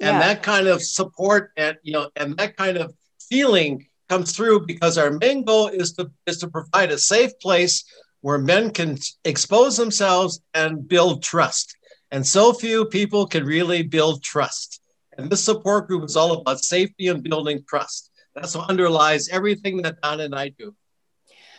and 0.00 0.16
yeah. 0.16 0.18
that 0.18 0.42
kind 0.42 0.66
of 0.66 0.82
support 0.82 1.52
and 1.56 1.76
you 1.82 1.92
know 1.92 2.10
and 2.16 2.36
that 2.36 2.56
kind 2.56 2.76
of 2.76 2.94
feeling 3.28 3.86
comes 4.08 4.32
through 4.32 4.66
because 4.66 4.98
our 4.98 5.10
main 5.10 5.44
goal 5.44 5.68
is 5.68 5.92
to 5.92 6.10
is 6.26 6.38
to 6.38 6.48
provide 6.48 6.90
a 6.90 6.98
safe 6.98 7.38
place 7.40 7.84
where 8.20 8.38
men 8.38 8.70
can 8.70 8.98
expose 9.24 9.76
themselves 9.76 10.40
and 10.54 10.88
build 10.88 11.22
trust 11.22 11.76
and 12.10 12.26
so 12.26 12.52
few 12.52 12.84
people 12.84 13.26
can 13.26 13.44
really 13.44 13.82
build 13.82 14.22
trust 14.22 14.80
and 15.18 15.30
this 15.30 15.44
support 15.44 15.88
group 15.88 16.04
is 16.04 16.16
all 16.16 16.32
about 16.32 16.60
safety 16.60 17.08
and 17.08 17.22
building 17.22 17.62
trust 17.68 18.10
that's 18.34 18.54
what 18.54 18.68
underlies 18.68 19.28
everything 19.28 19.82
that 19.82 20.00
don 20.02 20.20
and 20.20 20.34
i 20.34 20.48
do 20.48 20.74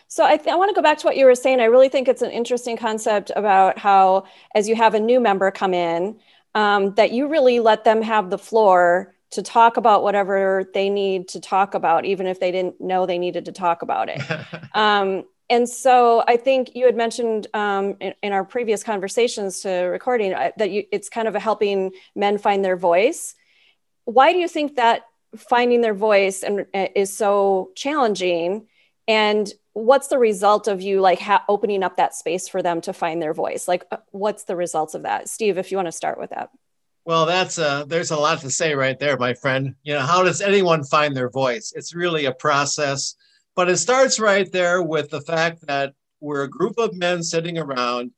so 0.09 0.23
I, 0.23 0.37
th- 0.37 0.47
I 0.47 0.55
want 0.55 0.69
to 0.69 0.75
go 0.75 0.81
back 0.81 0.97
to 0.99 1.05
what 1.05 1.17
you 1.17 1.25
were 1.25 1.35
saying. 1.35 1.59
I 1.59 1.65
really 1.65 1.89
think 1.89 2.07
it's 2.07 2.21
an 2.21 2.31
interesting 2.31 2.77
concept 2.77 3.29
about 3.35 3.77
how, 3.77 4.23
as 4.55 4.69
you 4.69 4.75
have 4.75 4.93
a 4.93 4.99
new 5.01 5.19
member 5.19 5.51
come 5.51 5.73
in, 5.73 6.17
um, 6.57 6.95
that 6.95 7.11
you 7.11 7.27
really 7.27 7.59
let 7.59 7.83
them 7.83 8.01
have 8.01 8.31
the 8.31 8.37
floor 8.37 9.13
to 9.29 9.43
talk 9.43 9.77
about 9.77 10.01
whatever 10.01 10.63
they 10.73 10.89
need 10.89 11.27
to 11.27 11.39
talk 11.39 11.75
about, 11.75 12.03
even 12.03 12.25
if 12.25 12.39
they 12.39 12.51
didn't 12.51 12.81
know 12.81 13.05
they 13.05 13.19
needed 13.19 13.45
to 13.45 13.51
talk 13.51 13.83
about 13.83 14.09
it. 14.09 14.19
um, 14.73 15.23
and 15.51 15.69
so 15.69 16.23
I 16.27 16.35
think 16.35 16.71
you 16.73 16.87
had 16.87 16.95
mentioned 16.95 17.45
um, 17.53 17.95
in, 17.99 18.15
in, 18.23 18.33
our 18.33 18.43
previous 18.43 18.83
conversations 18.83 19.61
to 19.61 19.69
recording 19.69 20.33
uh, 20.33 20.49
that 20.57 20.71
you, 20.71 20.85
it's 20.91 21.09
kind 21.09 21.27
of 21.27 21.35
a 21.35 21.39
helping 21.39 21.91
men 22.15 22.39
find 22.39 22.65
their 22.65 22.75
voice. 22.75 23.35
Why 24.05 24.33
do 24.33 24.39
you 24.39 24.47
think 24.47 24.77
that 24.77 25.03
finding 25.35 25.81
their 25.81 25.93
voice 25.93 26.41
and, 26.41 26.65
uh, 26.73 26.87
is 26.95 27.15
so 27.15 27.69
challenging? 27.75 28.67
And 29.07 29.51
what's 29.73 30.07
the 30.07 30.17
result 30.17 30.67
of 30.67 30.81
you 30.81 31.01
like 31.01 31.19
ha- 31.19 31.45
opening 31.47 31.83
up 31.83 31.97
that 31.97 32.15
space 32.15 32.47
for 32.47 32.61
them 32.61 32.81
to 32.81 32.93
find 32.93 33.21
their 33.21 33.33
voice? 33.33 33.67
Like 33.67 33.85
uh, 33.91 33.97
what's 34.11 34.43
the 34.43 34.55
results 34.55 34.93
of 34.93 35.03
that? 35.03 35.29
Steve 35.29 35.57
if 35.57 35.71
you 35.71 35.77
want 35.77 35.87
to 35.87 35.91
start 35.91 36.19
with 36.19 36.31
that. 36.31 36.49
Well 37.05 37.25
that's 37.25 37.57
uh 37.57 37.85
there's 37.85 38.11
a 38.11 38.17
lot 38.17 38.41
to 38.41 38.49
say 38.49 38.75
right 38.75 38.99
there 38.99 39.17
my 39.17 39.33
friend. 39.33 39.75
You 39.83 39.93
know 39.93 40.01
how 40.01 40.23
does 40.23 40.41
anyone 40.41 40.83
find 40.83 41.15
their 41.15 41.29
voice? 41.29 41.73
It's 41.75 41.95
really 41.95 42.25
a 42.25 42.33
process. 42.33 43.15
But 43.55 43.69
it 43.69 43.77
starts 43.77 44.19
right 44.19 44.51
there 44.51 44.83
with 44.83 45.09
the 45.09 45.21
fact 45.21 45.65
that 45.67 45.93
we're 46.19 46.43
a 46.43 46.49
group 46.49 46.77
of 46.77 46.95
men 46.95 47.23
sitting 47.23 47.57
around 47.57 48.11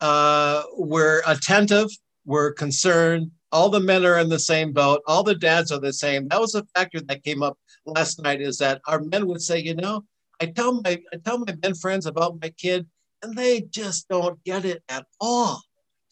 uh, 0.00 0.62
we're 0.76 1.22
attentive 1.26 1.88
we're 2.24 2.52
concerned 2.52 3.30
all 3.54 3.70
the 3.70 3.80
men 3.80 4.04
are 4.04 4.18
in 4.18 4.28
the 4.28 4.38
same 4.38 4.72
boat 4.72 5.00
all 5.06 5.22
the 5.22 5.34
dads 5.34 5.72
are 5.72 5.80
the 5.80 5.92
same 5.92 6.28
that 6.28 6.40
was 6.40 6.54
a 6.54 6.64
factor 6.74 7.00
that 7.00 7.24
came 7.24 7.42
up 7.42 7.56
last 7.86 8.20
night 8.22 8.40
is 8.42 8.58
that 8.58 8.80
our 8.86 9.00
men 9.00 9.26
would 9.26 9.40
say 9.40 9.58
you 9.58 9.74
know 9.74 10.04
I 10.40 10.46
tell 10.46 10.80
my 10.82 11.02
I 11.12 11.16
tell 11.24 11.38
my 11.38 11.54
men 11.62 11.74
friends 11.74 12.06
about 12.06 12.40
my 12.40 12.50
kid, 12.50 12.86
and 13.22 13.36
they 13.36 13.62
just 13.62 14.08
don't 14.08 14.42
get 14.44 14.64
it 14.64 14.82
at 14.88 15.06
all. 15.20 15.62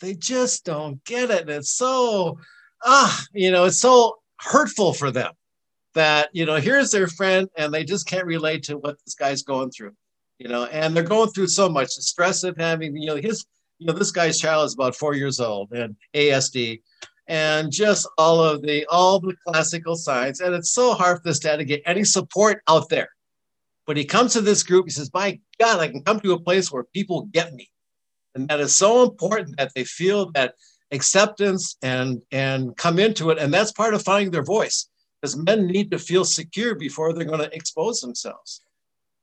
They 0.01 0.15
just 0.15 0.65
don't 0.65 1.03
get 1.05 1.31
it. 1.31 1.43
And 1.43 1.51
it's 1.51 1.73
so 1.73 2.39
ah, 2.85 3.25
you 3.33 3.51
know, 3.51 3.65
it's 3.65 3.81
so 3.81 4.19
hurtful 4.41 4.93
for 4.93 5.11
them 5.11 5.33
that 5.95 6.31
you 6.33 6.47
know 6.47 6.57
here's 6.57 6.91
their 6.91 7.07
friend 7.07 7.49
and 7.57 7.73
they 7.73 7.85
just 7.85 8.07
can't 8.09 8.27
relate 8.27 8.63
to 8.65 8.79
what 8.79 8.97
this 9.05 9.15
guy's 9.15 9.43
going 9.43 9.71
through 9.71 9.93
you 10.39 10.49
know 10.49 10.65
and 10.65 10.97
they're 10.97 11.05
going 11.05 11.29
through 11.31 11.47
so 11.47 11.69
much 11.69 11.95
the 11.95 12.03
stress 12.03 12.43
of 12.43 12.57
having 12.57 12.97
you 12.97 13.07
know 13.07 13.17
his 13.17 13.45
you 13.79 13.87
know 13.87 13.93
this 13.93 14.11
guy's 14.11 14.41
child 14.41 14.67
is 14.67 14.75
about 14.75 14.97
four 14.97 15.15
years 15.15 15.39
old 15.39 15.71
and 15.73 15.95
asd 16.15 16.81
and 17.29 17.71
just 17.71 18.09
all 18.19 18.43
of 18.43 18.63
the 18.63 18.85
all 18.87 19.21
the 19.21 19.35
classical 19.47 19.97
signs 19.97 20.41
and 20.41 20.55
it's 20.55 20.73
so 20.73 20.95
hard 20.95 21.19
for 21.19 21.23
this 21.25 21.39
dad 21.39 21.57
to 21.57 21.65
get 21.65 21.83
any 21.87 22.05
support 22.05 22.63
out 22.69 22.89
there 22.89 23.09
but 23.87 23.97
he 23.97 24.05
comes 24.05 24.33
to 24.33 24.41
this 24.41 24.63
group, 24.63 24.87
he 24.87 24.91
says, 24.91 25.11
My 25.13 25.41
God, 25.59 25.81
I 25.81 25.89
can 25.89 26.03
come 26.03 26.21
to 26.21 26.33
a 26.33 26.41
place 26.41 26.71
where 26.71 26.85
people 26.85 27.23
get 27.33 27.53
me. 27.53 27.69
And 28.35 28.49
that 28.49 28.61
is 28.61 28.75
so 28.75 29.03
important 29.03 29.57
that 29.57 29.73
they 29.75 29.85
feel 29.85 30.31
that 30.33 30.55
acceptance 30.93 31.77
and 31.83 32.23
and 32.31 32.77
come 32.77 32.99
into 32.99 33.31
it. 33.31 33.39
And 33.39 33.53
that's 33.53 33.73
part 33.73 33.95
of 33.95 34.03
finding 34.03 34.31
their 34.31 34.45
voice. 34.45 34.89
Because 35.21 35.37
men 35.37 35.67
need 35.67 35.91
to 35.93 35.99
feel 35.99 36.25
secure 36.25 36.75
before 36.75 37.13
they're 37.13 37.25
going 37.25 37.39
to 37.39 37.55
expose 37.55 38.01
themselves. 38.01 38.61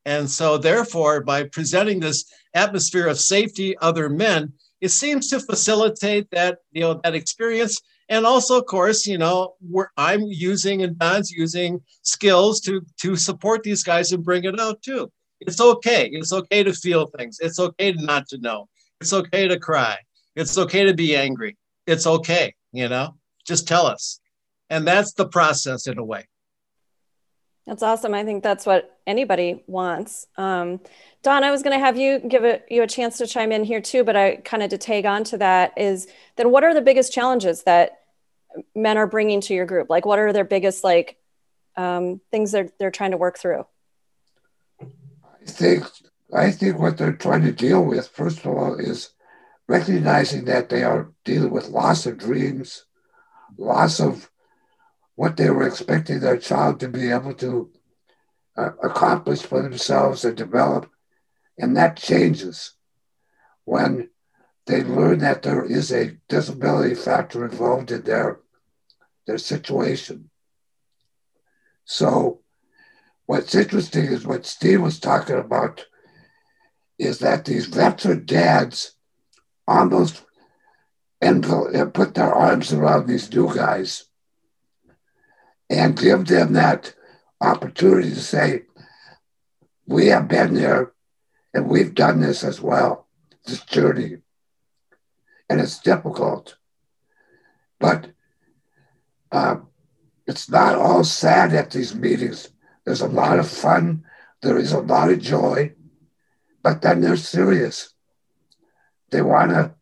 And 0.06 0.30
so 0.30 0.58
therefore, 0.58 1.22
by 1.22 1.44
presenting 1.44 2.00
this 2.00 2.26
atmosphere 2.54 3.08
of 3.08 3.20
safety, 3.20 3.78
other 3.80 4.08
men, 4.10 4.54
it 4.82 4.90
seems 4.90 5.30
to 5.30 5.40
facilitate 5.40 6.30
that, 6.32 6.60
you 6.72 6.82
know, 6.82 7.00
that 7.04 7.16
experience. 7.16 7.82
And 8.10 8.26
also 8.26 8.58
of 8.58 8.66
course 8.66 9.06
you 9.06 9.20
know 9.20 9.54
i'm 9.96 10.22
using 10.22 10.82
and 10.82 10.98
don's 10.98 11.30
using 11.30 11.80
skills 12.02 12.60
to 12.62 12.82
to 13.02 13.16
support 13.16 13.62
these 13.62 13.84
guys 13.84 14.12
and 14.12 14.24
bring 14.24 14.46
it 14.46 14.60
out 14.60 14.82
too. 14.82 15.12
It's 15.42 15.62
okay. 15.62 16.10
It's 16.12 16.34
okay 16.34 16.64
to 16.64 16.74
feel 16.74 17.06
things. 17.06 17.38
It's 17.40 17.60
okay 17.60 17.92
not 17.94 18.28
to 18.30 18.40
know. 18.40 18.68
It's 19.00 19.14
okay 19.14 19.48
to 19.48 19.60
cry. 19.60 19.98
It's 20.36 20.58
okay 20.58 20.86
to 20.86 20.94
be 20.96 21.16
angry. 21.16 21.56
It's 21.86 22.08
okay 22.08 22.56
you 22.72 22.88
know? 22.88 23.16
Just 23.46 23.68
tell 23.68 23.86
us. 23.86 24.20
And 24.70 24.88
that's 24.88 25.14
the 25.14 25.28
process 25.28 25.88
in 25.88 25.98
a 25.98 26.04
way 26.04 26.28
that's 27.70 27.84
awesome 27.84 28.14
i 28.14 28.24
think 28.24 28.44
that's 28.44 28.66
what 28.66 29.00
anybody 29.08 29.64
wants 29.68 30.28
um, 30.38 30.80
don 31.24 31.44
i 31.44 31.52
was 31.52 31.64
going 31.64 31.78
to 31.78 31.84
have 31.84 31.98
you 31.98 32.20
give 32.20 32.44
it, 32.44 32.66
you 32.70 32.84
a 32.84 32.88
chance 32.88 33.18
to 33.18 33.28
chime 33.28 33.52
in 33.52 33.64
here 33.64 33.80
too 33.80 34.04
but 34.04 34.16
i 34.16 34.36
kind 34.38 34.64
of 34.64 34.70
to 34.70 34.78
tag 34.78 35.06
on 35.06 35.24
to 35.24 35.38
that 35.38 35.78
is 35.78 36.08
then 36.36 36.52
what 36.52 36.64
are 36.64 36.74
the 36.74 36.82
biggest 36.82 37.14
challenges 37.14 37.64
that 37.64 38.00
men 38.76 38.98
are 38.98 39.08
bringing 39.08 39.42
to 39.42 39.54
your 39.54 39.66
group? 39.66 39.90
Like, 39.90 40.06
what 40.06 40.20
are 40.20 40.34
their 40.34 40.44
biggest 40.44 40.84
like 40.84 41.18
um, 41.76 42.22
things 42.32 42.52
they're 42.52 42.70
they're 42.80 42.92
trying 42.92 43.12
to 43.12 43.18
work 43.18 43.38
through? 43.38 43.66
I 44.82 45.46
think 45.46 45.86
I 46.34 46.52
think 46.52 46.78
what 46.78 46.98
they're 46.98 47.14
trying 47.14 47.44
to 47.44 47.52
deal 47.52 47.84
with, 47.84 48.08
first 48.08 48.40
of 48.40 48.48
all, 48.48 48.76
is 48.76 49.12
recognizing 49.68 50.46
that 50.46 50.70
they 50.70 50.84
are 50.84 51.12
dealing 51.26 51.52
with 51.52 51.70
loss 51.70 52.06
of 52.06 52.18
dreams, 52.18 52.86
loss 53.58 54.00
of 54.00 54.30
what 55.20 55.36
they 55.36 55.50
were 55.50 55.68
expecting 55.68 56.22
their 56.22 56.38
child 56.38 56.80
to 56.80 56.88
be 56.88 57.12
able 57.12 57.34
to 57.34 57.70
uh, 58.56 58.70
accomplish 58.82 59.42
for 59.42 59.62
themselves 59.62 60.24
and 60.24 60.38
develop, 60.38 60.90
and 61.58 61.76
that 61.76 61.98
changes 61.98 62.72
when 63.66 64.10
they 64.66 64.82
learn 64.82 65.20
that 65.20 65.42
there 65.42 65.66
is 65.66 65.92
a 65.92 66.16
disability 66.30 66.96
factor 66.96 67.44
involved 67.44 67.92
in 67.92 68.02
their, 68.04 68.40
their 69.28 69.38
situation. 69.38 70.30
So, 71.84 72.40
what's 73.26 73.54
interesting 73.54 74.06
is 74.06 74.26
what 74.26 74.46
Steve 74.46 74.82
was 74.82 75.02
talking 75.02 75.36
about 75.36 75.86
is 76.98 77.20
that 77.20 77.44
these 77.44 77.66
veteran 77.66 78.26
dads 78.26 78.94
almost 79.68 80.24
and 81.20 81.44
put 81.94 82.14
their 82.14 82.34
arms 82.34 82.72
around 82.72 83.06
these 83.06 83.30
new 83.34 83.54
guys 83.54 84.06
and 85.70 86.00
give 86.00 86.26
them 86.26 86.54
that 86.54 86.94
opportunity 87.42 88.10
to 88.10 88.20
say, 88.20 88.64
we 89.86 90.08
have 90.08 90.28
been 90.28 90.54
there 90.54 90.94
and 91.54 91.68
we've 91.68 91.96
done 91.96 92.20
this 92.20 92.44
as 92.44 92.62
well, 92.62 93.08
this 93.46 93.64
journey 93.66 94.18
and 95.50 95.60
it's 95.60 95.80
difficult. 95.80 96.56
But 97.80 98.12
uh, 99.32 99.58
it's 100.28 100.50
not 100.50 100.76
all 100.76 101.04
sad 101.04 101.54
at 101.54 101.72
these 101.72 101.96
meetings. 101.96 102.50
There's 102.86 103.02
a 103.02 103.08
lot 103.08 103.40
of 103.40 103.50
fun, 103.50 104.04
there 104.42 104.58
is 104.58 104.72
a 104.72 104.80
lot 104.80 105.10
of 105.10 105.20
joy, 105.20 105.74
but 106.62 106.82
then 106.82 107.02
they're 107.02 107.18
serious. 107.18 107.94
They 109.10 109.22
want 109.22 109.52
to 109.52 109.74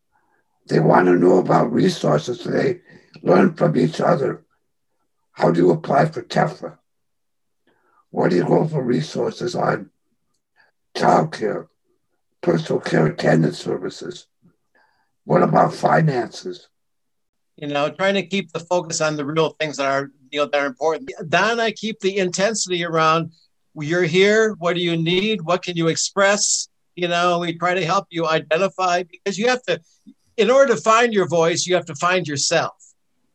they 0.67 0.79
want 0.81 1.07
to 1.07 1.15
know 1.15 1.37
about 1.37 1.71
resources. 1.71 2.43
They 2.43 2.81
learn 3.23 3.53
from 3.53 3.77
each 3.77 4.01
other. 4.01 4.43
How 5.37 5.51
do 5.51 5.59
you 5.59 5.69
apply 5.69 6.05
for 6.05 6.23
TEFRA? 6.23 6.79
Where 8.09 8.27
do 8.27 8.37
you 8.37 8.43
go 8.43 8.67
for 8.67 8.81
resources 8.81 9.53
on 9.53 9.91
child 10.97 11.31
care, 11.31 11.67
personal 12.41 12.81
care 12.81 13.05
attendant 13.05 13.53
services? 13.53 14.25
What 15.25 15.43
about 15.43 15.75
finances? 15.75 16.69
You 17.55 17.67
know, 17.67 17.91
trying 17.91 18.15
to 18.15 18.25
keep 18.25 18.51
the 18.51 18.61
focus 18.61 18.99
on 18.99 19.15
the 19.15 19.25
real 19.25 19.51
things 19.59 19.77
that 19.77 19.85
are 19.85 20.09
you 20.31 20.39
know 20.39 20.47
that 20.47 20.59
are 20.59 20.65
important. 20.65 21.11
Don, 21.29 21.59
I 21.59 21.69
keep 21.69 21.99
the 21.99 22.17
intensity 22.17 22.83
around. 22.83 23.31
You're 23.75 24.05
here. 24.05 24.55
What 24.57 24.73
do 24.73 24.81
you 24.81 24.97
need? 24.97 25.43
What 25.43 25.61
can 25.61 25.77
you 25.77 25.87
express? 25.87 26.67
You 26.95 27.09
know, 27.09 27.37
we 27.37 27.55
try 27.55 27.75
to 27.75 27.85
help 27.85 28.07
you 28.09 28.25
identify 28.25 29.03
because 29.03 29.37
you 29.37 29.49
have 29.49 29.61
to 29.63 29.79
in 30.35 30.49
order 30.49 30.73
to 30.73 30.81
find 30.81 31.13
your 31.13 31.27
voice, 31.27 31.67
you 31.67 31.75
have 31.75 31.85
to 31.85 31.95
find 31.95 32.27
yourself. 32.27 32.86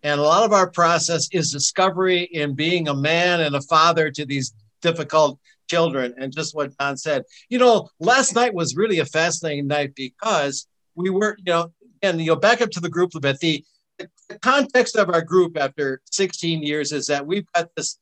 And 0.03 0.19
a 0.19 0.23
lot 0.23 0.45
of 0.45 0.53
our 0.53 0.71
process 0.71 1.29
is 1.33 1.53
discovery 1.53 2.23
in 2.23 2.55
being 2.55 2.89
a 2.89 2.95
man 2.95 3.41
and 3.41 3.55
a 3.55 3.61
father 3.63 4.11
to 4.11 4.27
these 4.27 4.53
difficult 4.81 5.39
children. 5.69 6.15
And 6.19 6.33
just 6.33 6.55
what 6.55 6.77
Don 6.77 6.97
said, 6.97 7.23
you 7.49 7.59
know, 7.59 7.89
last 8.01 8.35
night 8.35 8.55
was 8.55 8.77
really 8.77 8.99
a 8.99 9.07
fascinating 9.07 9.69
night 9.69 9.95
because 9.95 10.67
we 10.95 11.11
were, 11.11 11.37
you 11.39 11.53
know, 11.53 11.73
and 12.03 12.21
you 12.21 12.29
know, 12.29 12.37
back 12.37 12.61
up 12.61 12.71
to 12.71 12.81
the 12.81 12.91
group 12.91 13.15
a 13.15 13.21
bit. 13.21 13.39
The, 13.39 13.65
the 13.99 14.39
context 14.41 14.97
of 14.97 15.09
our 15.09 15.23
group 15.23 15.57
after 15.57 16.01
16 16.11 16.63
years 16.63 16.91
is 16.91 17.07
that 17.07 17.27
we've 17.27 17.47
got 17.55 17.69
this 17.77 17.99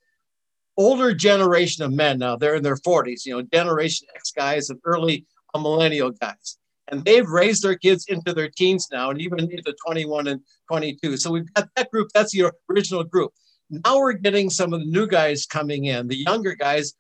older 0.77 1.13
generation 1.13 1.85
of 1.85 1.93
men 1.93 2.19
now. 2.19 2.37
They're 2.37 2.55
in 2.55 2.63
their 2.63 2.77
40s, 2.77 3.27
you 3.27 3.35
know, 3.37 3.43
Generation 3.43 4.09
X 4.15 4.31
guys 4.31 4.71
and 4.71 4.81
early 4.85 5.27
millennial 5.55 6.13
guys 6.13 6.57
and 6.91 7.05
they've 7.05 7.29
raised 7.29 7.63
their 7.63 7.77
kids 7.77 8.07
into 8.09 8.33
their 8.33 8.49
teens 8.49 8.89
now 8.93 9.11
and 9.11 9.21
even 9.21 9.39
into 9.41 9.75
21 9.87 10.27
and 10.27 10.41
22 10.69 11.17
so 11.17 11.31
we've 11.31 11.53
got 11.55 11.69
that 11.77 11.91
group 11.91 12.09
that's 12.15 12.33
the 12.33 12.51
original 12.71 13.05
group. 13.05 13.33
Now 13.71 13.99
we're 13.99 14.15
getting 14.15 14.51
some 14.51 14.73
of 14.73 14.81
the 14.81 14.87
new 14.87 15.07
guys 15.07 15.47
coming 15.47 15.85
in 15.87 16.09
the 16.09 16.17
younger 16.17 16.55
guys 16.55 16.95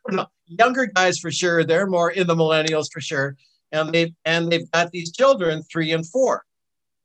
younger 0.47 0.87
guys 0.87 1.19
for 1.19 1.31
sure. 1.31 1.65
They're 1.65 1.87
more 1.87 2.11
in 2.11 2.27
the 2.27 2.35
millennials 2.35 2.93
for 2.93 3.01
sure. 3.01 3.37
And 3.73 3.93
they've, 3.93 4.13
and 4.25 4.51
they've 4.51 4.71
got 4.73 4.91
these 4.91 5.13
children 5.13 5.63
three 5.63 5.93
and 5.93 6.07
four 6.07 6.45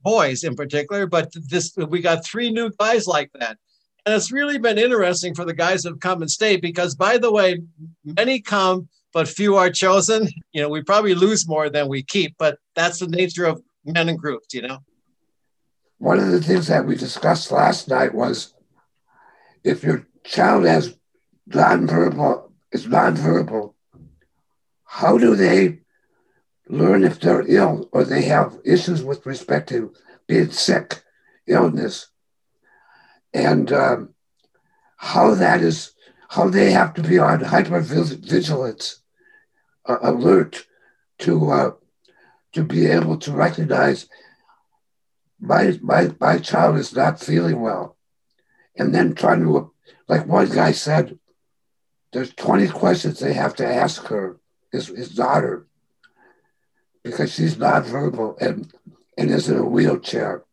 boys 0.02 0.44
in 0.44 0.56
particular 0.56 1.08
but 1.08 1.34
this 1.50 1.76
we 1.90 2.00
got 2.00 2.24
three 2.24 2.52
new 2.52 2.72
guys 2.80 3.08
like 3.08 3.32
that. 3.40 3.58
And 4.06 4.14
it's 4.14 4.32
really 4.32 4.60
been 4.60 4.78
interesting 4.78 5.34
for 5.34 5.46
the 5.46 5.54
guys 5.54 5.82
that 5.82 5.90
have 5.90 6.00
come 6.00 6.22
and 6.22 6.30
stayed 6.30 6.62
because 6.62 6.94
by 6.94 7.18
the 7.18 7.32
way 7.32 7.62
many 8.04 8.40
come 8.40 8.88
but 9.16 9.30
few 9.30 9.56
are 9.56 9.70
chosen. 9.70 10.28
You 10.52 10.62
know, 10.62 10.68
we 10.68 10.84
probably 10.84 11.16
lose 11.16 11.48
more 11.48 11.70
than 11.70 11.88
we 11.88 12.04
keep, 12.04 12.36
but 12.38 12.60
that's 12.76 13.00
the 13.00 13.08
nature 13.08 13.46
of 13.46 13.64
men 13.86 14.10
and 14.10 14.20
groups, 14.20 14.54
you 14.54 14.62
know. 14.62 14.80
One 16.00 16.20
of 16.20 16.32
the 16.32 16.42
things 16.42 16.68
that 16.68 16.86
we 16.86 16.98
discussed 16.98 17.50
last 17.50 17.88
night 17.88 18.14
was 18.14 18.54
if 19.64 19.84
your 19.84 20.06
child 20.26 20.66
has 20.66 20.98
nonverbal 21.50 22.52
is 22.74 22.88
nonverbal, 22.88 23.74
how 24.84 25.18
do 25.18 25.34
they 25.38 25.80
learn 26.68 27.06
if 27.06 27.22
they're 27.22 27.46
ill 27.48 27.88
or 27.94 28.04
they 28.04 28.24
have 28.24 28.60
issues 28.66 29.02
with 29.02 29.26
respect 29.26 29.70
to 29.70 29.94
being 30.28 30.52
sick, 30.52 31.02
illness, 31.48 32.08
and 33.34 33.72
um, 33.72 34.14
how 34.98 35.34
that 35.36 35.62
is 35.62 35.94
how 36.28 36.50
they 36.50 36.72
have 36.72 36.94
to 36.96 37.02
be 37.02 37.18
on 37.18 37.40
hypervigilance 37.40 39.00
uh, 39.88 39.98
alert 40.02 40.66
to 41.20 41.52
uh, 41.52 41.72
to 42.54 42.64
be 42.64 42.86
able 42.86 43.18
to 43.18 43.32
recognize 43.32 44.08
my, 45.40 45.78
my 45.82 46.12
my 46.20 46.38
child 46.38 46.78
is 46.78 46.96
not 46.96 47.20
feeling 47.20 47.62
well, 47.62 47.98
and 48.78 48.96
then 48.96 49.14
trying 49.14 49.42
to 49.42 49.72
like 50.08 50.26
one 50.26 50.50
guy 50.50 50.72
said, 50.72 51.20
there's 52.14 52.34
20 52.34 52.70
questions 52.70 53.20
they 53.20 53.34
have 53.34 53.56
to 53.56 53.68
ask 53.68 54.06
her 54.06 54.40
his, 54.72 54.88
his 54.88 55.10
daughter 55.10 55.68
because 57.04 57.34
she's 57.34 57.56
nonverbal 57.56 58.40
and 58.42 58.74
and 59.18 59.30
is 59.30 59.50
in 59.50 59.58
a 59.58 59.66
wheelchair. 59.66 60.45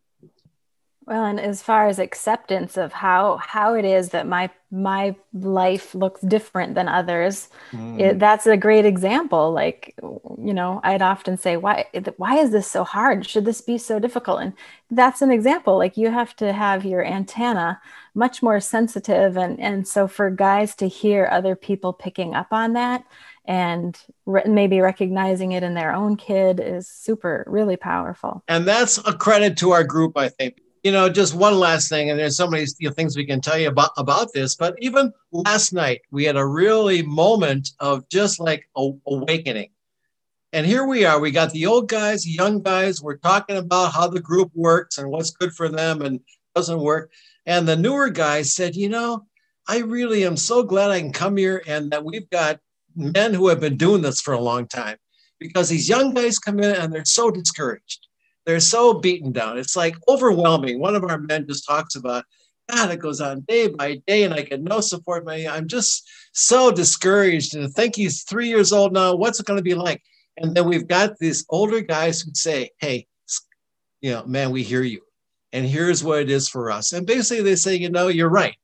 Well, 1.04 1.24
and 1.24 1.40
as 1.40 1.62
far 1.62 1.88
as 1.88 1.98
acceptance 1.98 2.76
of 2.76 2.92
how 2.92 3.38
how 3.38 3.74
it 3.74 3.84
is 3.84 4.10
that 4.10 4.26
my 4.26 4.50
my 4.70 5.16
life 5.32 5.94
looks 5.94 6.20
different 6.22 6.74
than 6.76 6.86
others, 6.86 7.48
mm. 7.72 8.00
it, 8.00 8.18
that's 8.20 8.46
a 8.46 8.56
great 8.56 8.86
example. 8.86 9.52
Like, 9.52 9.94
you 10.00 10.54
know, 10.54 10.80
I'd 10.84 11.02
often 11.02 11.36
say, 11.36 11.56
"Why 11.56 11.86
why 12.18 12.38
is 12.38 12.52
this 12.52 12.70
so 12.70 12.84
hard? 12.84 13.26
Should 13.26 13.44
this 13.44 13.60
be 13.60 13.78
so 13.78 13.98
difficult?" 13.98 14.40
And 14.42 14.52
that's 14.90 15.22
an 15.22 15.32
example. 15.32 15.76
Like, 15.76 15.96
you 15.96 16.10
have 16.10 16.36
to 16.36 16.52
have 16.52 16.84
your 16.84 17.04
antenna 17.04 17.80
much 18.14 18.40
more 18.40 18.60
sensitive, 18.60 19.36
and 19.36 19.58
and 19.58 19.88
so 19.88 20.06
for 20.06 20.30
guys 20.30 20.74
to 20.76 20.86
hear 20.86 21.28
other 21.32 21.56
people 21.56 21.92
picking 21.92 22.34
up 22.34 22.52
on 22.52 22.74
that 22.74 23.04
and 23.44 23.98
re- 24.24 24.44
maybe 24.46 24.80
recognizing 24.80 25.52
it 25.52 25.62
in 25.62 25.74
their 25.74 25.92
own 25.92 26.16
kid 26.16 26.60
is 26.60 26.86
super 26.88 27.44
really 27.48 27.76
powerful 27.76 28.42
and 28.46 28.66
that's 28.66 28.98
a 28.98 29.12
credit 29.12 29.56
to 29.56 29.72
our 29.72 29.82
group 29.82 30.16
i 30.16 30.28
think 30.28 30.61
you 30.82 30.90
know, 30.90 31.08
just 31.08 31.34
one 31.34 31.58
last 31.58 31.88
thing, 31.88 32.10
and 32.10 32.18
there's 32.18 32.36
so 32.36 32.48
many 32.48 32.66
you 32.78 32.88
know, 32.88 32.94
things 32.94 33.16
we 33.16 33.24
can 33.24 33.40
tell 33.40 33.58
you 33.58 33.68
about 33.68 33.90
about 33.96 34.32
this. 34.32 34.56
But 34.56 34.74
even 34.80 35.12
last 35.30 35.72
night, 35.72 36.02
we 36.10 36.24
had 36.24 36.36
a 36.36 36.46
really 36.46 37.02
moment 37.02 37.70
of 37.78 38.08
just 38.08 38.40
like 38.40 38.68
a, 38.76 38.90
awakening. 39.06 39.70
And 40.52 40.66
here 40.66 40.84
we 40.84 41.04
are. 41.04 41.18
We 41.18 41.30
got 41.30 41.52
the 41.52 41.66
old 41.66 41.88
guys, 41.88 42.28
young 42.28 42.62
guys. 42.62 43.00
We're 43.00 43.16
talking 43.16 43.56
about 43.56 43.92
how 43.92 44.08
the 44.08 44.20
group 44.20 44.50
works 44.54 44.98
and 44.98 45.08
what's 45.08 45.30
good 45.30 45.52
for 45.52 45.68
them 45.68 46.02
and 46.02 46.20
doesn't 46.54 46.80
work. 46.80 47.10
And 47.46 47.66
the 47.66 47.76
newer 47.76 48.10
guys 48.10 48.52
said, 48.52 48.76
you 48.76 48.88
know, 48.88 49.26
I 49.66 49.78
really 49.78 50.26
am 50.26 50.36
so 50.36 50.62
glad 50.62 50.90
I 50.90 51.00
can 51.00 51.12
come 51.12 51.36
here 51.36 51.62
and 51.66 51.90
that 51.92 52.04
we've 52.04 52.28
got 52.28 52.60
men 52.94 53.32
who 53.32 53.48
have 53.48 53.60
been 53.60 53.76
doing 53.76 54.02
this 54.02 54.20
for 54.20 54.34
a 54.34 54.40
long 54.40 54.66
time 54.66 54.98
because 55.38 55.68
these 55.68 55.88
young 55.88 56.12
guys 56.12 56.38
come 56.38 56.58
in 56.58 56.74
and 56.74 56.92
they're 56.92 57.04
so 57.04 57.30
discouraged 57.30 58.08
they're 58.44 58.60
so 58.60 58.94
beaten 58.94 59.32
down. 59.32 59.58
It's 59.58 59.76
like 59.76 59.96
overwhelming. 60.08 60.78
One 60.78 60.96
of 60.96 61.04
our 61.04 61.18
men 61.18 61.46
just 61.46 61.66
talks 61.66 61.94
about, 61.94 62.24
God, 62.68 62.90
it 62.90 63.00
goes 63.00 63.20
on 63.20 63.40
day 63.42 63.68
by 63.68 64.02
day, 64.06 64.24
and 64.24 64.34
I 64.34 64.42
get 64.42 64.62
no 64.62 64.80
support. 64.80 65.24
My, 65.24 65.46
I'm 65.46 65.68
just 65.68 66.08
so 66.32 66.70
discouraged. 66.70 67.54
And 67.54 67.64
I 67.64 67.68
think 67.68 67.96
he's 67.96 68.22
three 68.22 68.48
years 68.48 68.72
old 68.72 68.92
now. 68.92 69.14
What's 69.14 69.40
it 69.40 69.46
going 69.46 69.58
to 69.58 69.64
be 69.64 69.74
like? 69.74 70.02
And 70.36 70.54
then 70.54 70.66
we've 70.66 70.88
got 70.88 71.18
these 71.18 71.44
older 71.50 71.80
guys 71.80 72.20
who 72.20 72.30
say, 72.34 72.70
Hey, 72.78 73.06
you 74.00 74.12
know, 74.12 74.24
man, 74.24 74.50
we 74.50 74.62
hear 74.62 74.82
you. 74.82 75.02
And 75.52 75.66
here's 75.66 76.02
what 76.02 76.20
it 76.20 76.30
is 76.30 76.48
for 76.48 76.70
us. 76.70 76.92
And 76.92 77.06
basically, 77.06 77.44
they 77.44 77.56
say, 77.56 77.76
You 77.76 77.90
know, 77.90 78.08
you're 78.08 78.30
right. 78.30 78.56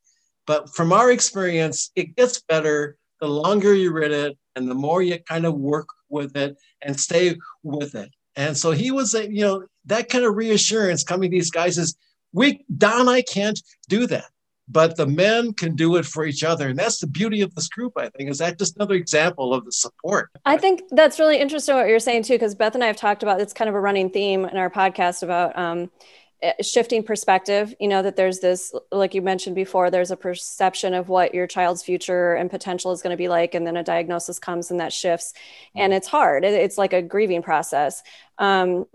But 0.47 0.75
from 0.75 0.93
our 0.93 1.11
experience, 1.11 1.91
it 1.95 2.17
gets 2.17 2.41
better 2.41 2.97
the 3.21 3.29
longer 3.29 3.75
you're 3.75 4.03
in 4.03 4.13
it 4.13 4.39
and 4.57 4.69
the 4.69 4.75
more 4.75 5.03
you 5.03 5.19
kind 5.19 5.45
of 5.45 5.55
work 5.55 5.89
with 6.09 6.37
it 6.37 6.57
and 6.83 6.99
stay 6.99 7.37
with 7.63 7.95
it. 7.95 8.11
And 8.39 8.57
so 8.57 8.71
he 8.71 8.93
was, 8.93 9.15
you 9.15 9.43
know, 9.43 9.65
that 9.87 10.09
kind 10.09 10.25
of 10.25 10.37
reassurance 10.37 11.03
coming 11.03 11.29
to 11.31 11.37
these 11.37 11.51
guys 11.51 11.77
is, 11.77 11.97
we, 12.33 12.65
Don, 12.75 13.09
I 13.09 13.21
can't 13.21 13.61
do 13.89 14.07
that, 14.07 14.27
but 14.69 14.97
the 14.97 15.09
men 15.09 15.53
can 15.55 15.75
do 15.75 15.97
it 15.97 16.07
for 16.07 16.25
each 16.25 16.45
other. 16.45 16.69
And 16.69 16.79
that's 16.79 17.01
the 17.01 17.09
beauty 17.09 17.41
of 17.41 17.53
this 17.57 17.69
group, 17.69 17.95
I 17.97 18.11
think. 18.11 18.31
Is 18.31 18.39
that 18.39 18.57
just 18.57 18.77
another 18.77 18.95
example 18.95 19.53
of 19.53 19.65
the 19.65 19.73
support? 19.73 20.31
I 20.45 20.57
think 20.57 20.83
that's 20.93 21.19
really 21.19 21.39
interesting 21.39 21.75
what 21.75 21.89
you're 21.89 21.99
saying 21.99 22.23
too, 22.23 22.35
because 22.35 22.55
Beth 22.55 22.77
and 22.77 22.85
I 22.85 22.87
have 22.87 22.97
talked 22.97 23.25
about 23.25 23.41
it's 23.41 23.53
kind 23.53 23.69
of 23.69 23.75
a 23.75 23.81
running 23.81 24.09
theme 24.09 24.45
in 24.45 24.57
our 24.57 24.71
podcast 24.71 25.25
about 25.25 25.59
um, 25.59 25.91
shifting 26.63 27.03
perspective 27.03 27.75
you 27.81 27.89
know 27.89 28.01
that 28.01 28.15
there's 28.15 28.39
this 28.39 28.73
like 28.93 29.13
you 29.13 29.21
mentioned 29.21 29.57
before 29.57 29.91
there's 29.91 30.13
a 30.13 30.17
perception 30.17 30.95
of 30.95 31.09
what 31.09 31.35
your 31.35 31.49
child's 31.49 31.83
future 31.83 32.35
and 32.35 32.49
potential 32.49 32.93
is 32.93 33.03
going 33.03 33.11
to 33.11 33.17
be 33.17 33.29
like 33.29 33.55
and 33.55 33.67
then 33.67 33.77
a 33.77 33.83
diagnosis 33.83 34.39
comes 34.39 34.71
and 34.71 34.79
that 34.79 34.93
shifts 34.93 35.35
and 35.75 35.93
it's 35.93 36.09
hard. 36.09 36.45
It's 36.45 36.79
like 36.79 36.93
a 36.93 37.03
grieving 37.03 37.43
process. 37.43 38.03
Um, 38.39 38.87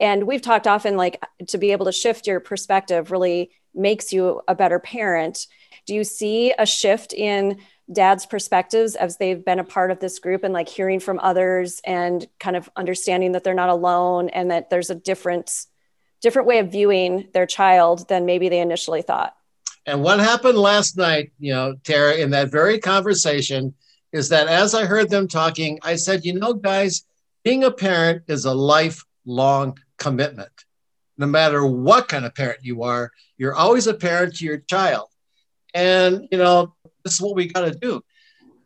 and 0.00 0.26
we've 0.26 0.42
talked 0.42 0.66
often 0.66 0.96
like 0.96 1.22
to 1.48 1.58
be 1.58 1.72
able 1.72 1.86
to 1.86 1.92
shift 1.92 2.26
your 2.26 2.40
perspective 2.40 3.10
really 3.10 3.50
makes 3.74 4.12
you 4.12 4.40
a 4.46 4.54
better 4.54 4.78
parent. 4.78 5.46
Do 5.86 5.94
you 5.94 6.04
see 6.04 6.52
a 6.58 6.66
shift 6.66 7.12
in 7.12 7.58
dad's 7.92 8.26
perspectives 8.26 8.94
as 8.94 9.16
they've 9.16 9.44
been 9.44 9.58
a 9.58 9.64
part 9.64 9.90
of 9.90 9.98
this 9.98 10.18
group 10.18 10.44
and 10.44 10.52
like 10.52 10.68
hearing 10.68 11.00
from 11.00 11.18
others 11.20 11.80
and 11.84 12.26
kind 12.38 12.56
of 12.56 12.68
understanding 12.76 13.32
that 13.32 13.44
they're 13.44 13.54
not 13.54 13.70
alone 13.70 14.28
and 14.28 14.50
that 14.50 14.70
there's 14.70 14.90
a 14.90 14.94
different 14.94 15.66
different 16.20 16.48
way 16.48 16.58
of 16.58 16.70
viewing 16.70 17.28
their 17.32 17.46
child 17.46 18.08
than 18.08 18.26
maybe 18.26 18.48
they 18.48 18.60
initially 18.60 19.02
thought. 19.02 19.34
And 19.86 20.02
what 20.02 20.20
happened 20.20 20.58
last 20.58 20.96
night, 20.96 21.32
you 21.38 21.52
know, 21.52 21.74
Tara, 21.84 22.14
in 22.16 22.30
that 22.30 22.50
very 22.50 22.78
conversation, 22.78 23.74
is 24.12 24.28
that 24.30 24.48
as 24.48 24.74
I 24.74 24.84
heard 24.84 25.10
them 25.10 25.28
talking, 25.28 25.78
I 25.82 25.96
said, 25.96 26.24
you 26.24 26.34
know, 26.34 26.54
guys, 26.54 27.04
being 27.44 27.64
a 27.64 27.70
parent 27.70 28.22
is 28.28 28.44
a 28.44 28.52
lifelong 28.54 29.78
commitment. 29.96 30.52
No 31.16 31.26
matter 31.26 31.66
what 31.66 32.08
kind 32.08 32.24
of 32.24 32.34
parent 32.34 32.60
you 32.62 32.82
are, 32.82 33.10
you're 33.38 33.54
always 33.54 33.86
a 33.86 33.94
parent 33.94 34.36
to 34.36 34.44
your 34.44 34.58
child. 34.58 35.08
And, 35.74 36.28
you 36.30 36.38
know, 36.38 36.74
this 37.04 37.14
is 37.14 37.20
what 37.20 37.36
we 37.36 37.46
got 37.46 37.62
to 37.62 37.70
do. 37.70 38.02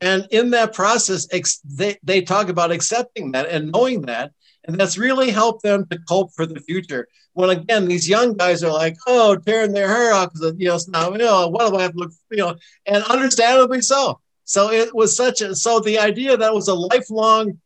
And 0.00 0.26
in 0.30 0.50
that 0.50 0.74
process, 0.74 1.28
ex- 1.30 1.60
they, 1.64 1.96
they 2.02 2.22
talk 2.22 2.48
about 2.48 2.72
accepting 2.72 3.32
that 3.32 3.48
and 3.48 3.70
knowing 3.70 4.02
that 4.02 4.32
And 4.64 4.78
that's 4.78 4.96
really 4.98 5.30
helped 5.30 5.62
them 5.62 5.86
to 5.90 5.98
cope 6.08 6.32
for 6.34 6.46
the 6.46 6.60
future. 6.60 7.08
When 7.34 7.50
again, 7.50 7.86
these 7.86 8.08
young 8.08 8.34
guys 8.34 8.62
are 8.62 8.72
like, 8.72 8.96
oh, 9.06 9.36
tearing 9.36 9.72
their 9.72 9.88
hair 9.88 10.12
out 10.12 10.32
because 10.32 10.54
you 10.58 10.68
know, 10.68 10.78
now, 10.88 11.12
you 11.12 11.18
know, 11.18 11.48
what 11.48 11.70
do 11.70 11.76
I 11.76 11.82
have 11.82 11.92
to 11.92 11.98
look, 11.98 12.12
you 12.30 12.38
know, 12.38 12.56
and 12.86 13.02
understandably 13.04 13.80
so. 13.80 14.20
So 14.44 14.70
it 14.70 14.94
was 14.94 15.16
such 15.16 15.40
a 15.40 15.54
so 15.54 15.80
the 15.80 15.98
idea 15.98 16.36
that 16.36 16.54
was 16.54 16.68
a 16.68 16.74
lifelong 16.74 17.58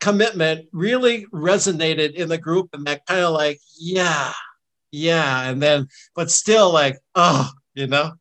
commitment 0.00 0.66
really 0.72 1.26
resonated 1.26 2.14
in 2.14 2.28
the 2.28 2.38
group 2.38 2.70
and 2.72 2.86
that 2.86 3.06
kind 3.06 3.20
of 3.20 3.32
like, 3.32 3.60
yeah, 3.78 4.32
yeah. 4.90 5.48
And 5.48 5.62
then, 5.62 5.88
but 6.14 6.30
still 6.30 6.72
like, 6.72 6.98
oh, 7.14 7.50
you 7.74 7.86
know? 7.86 8.12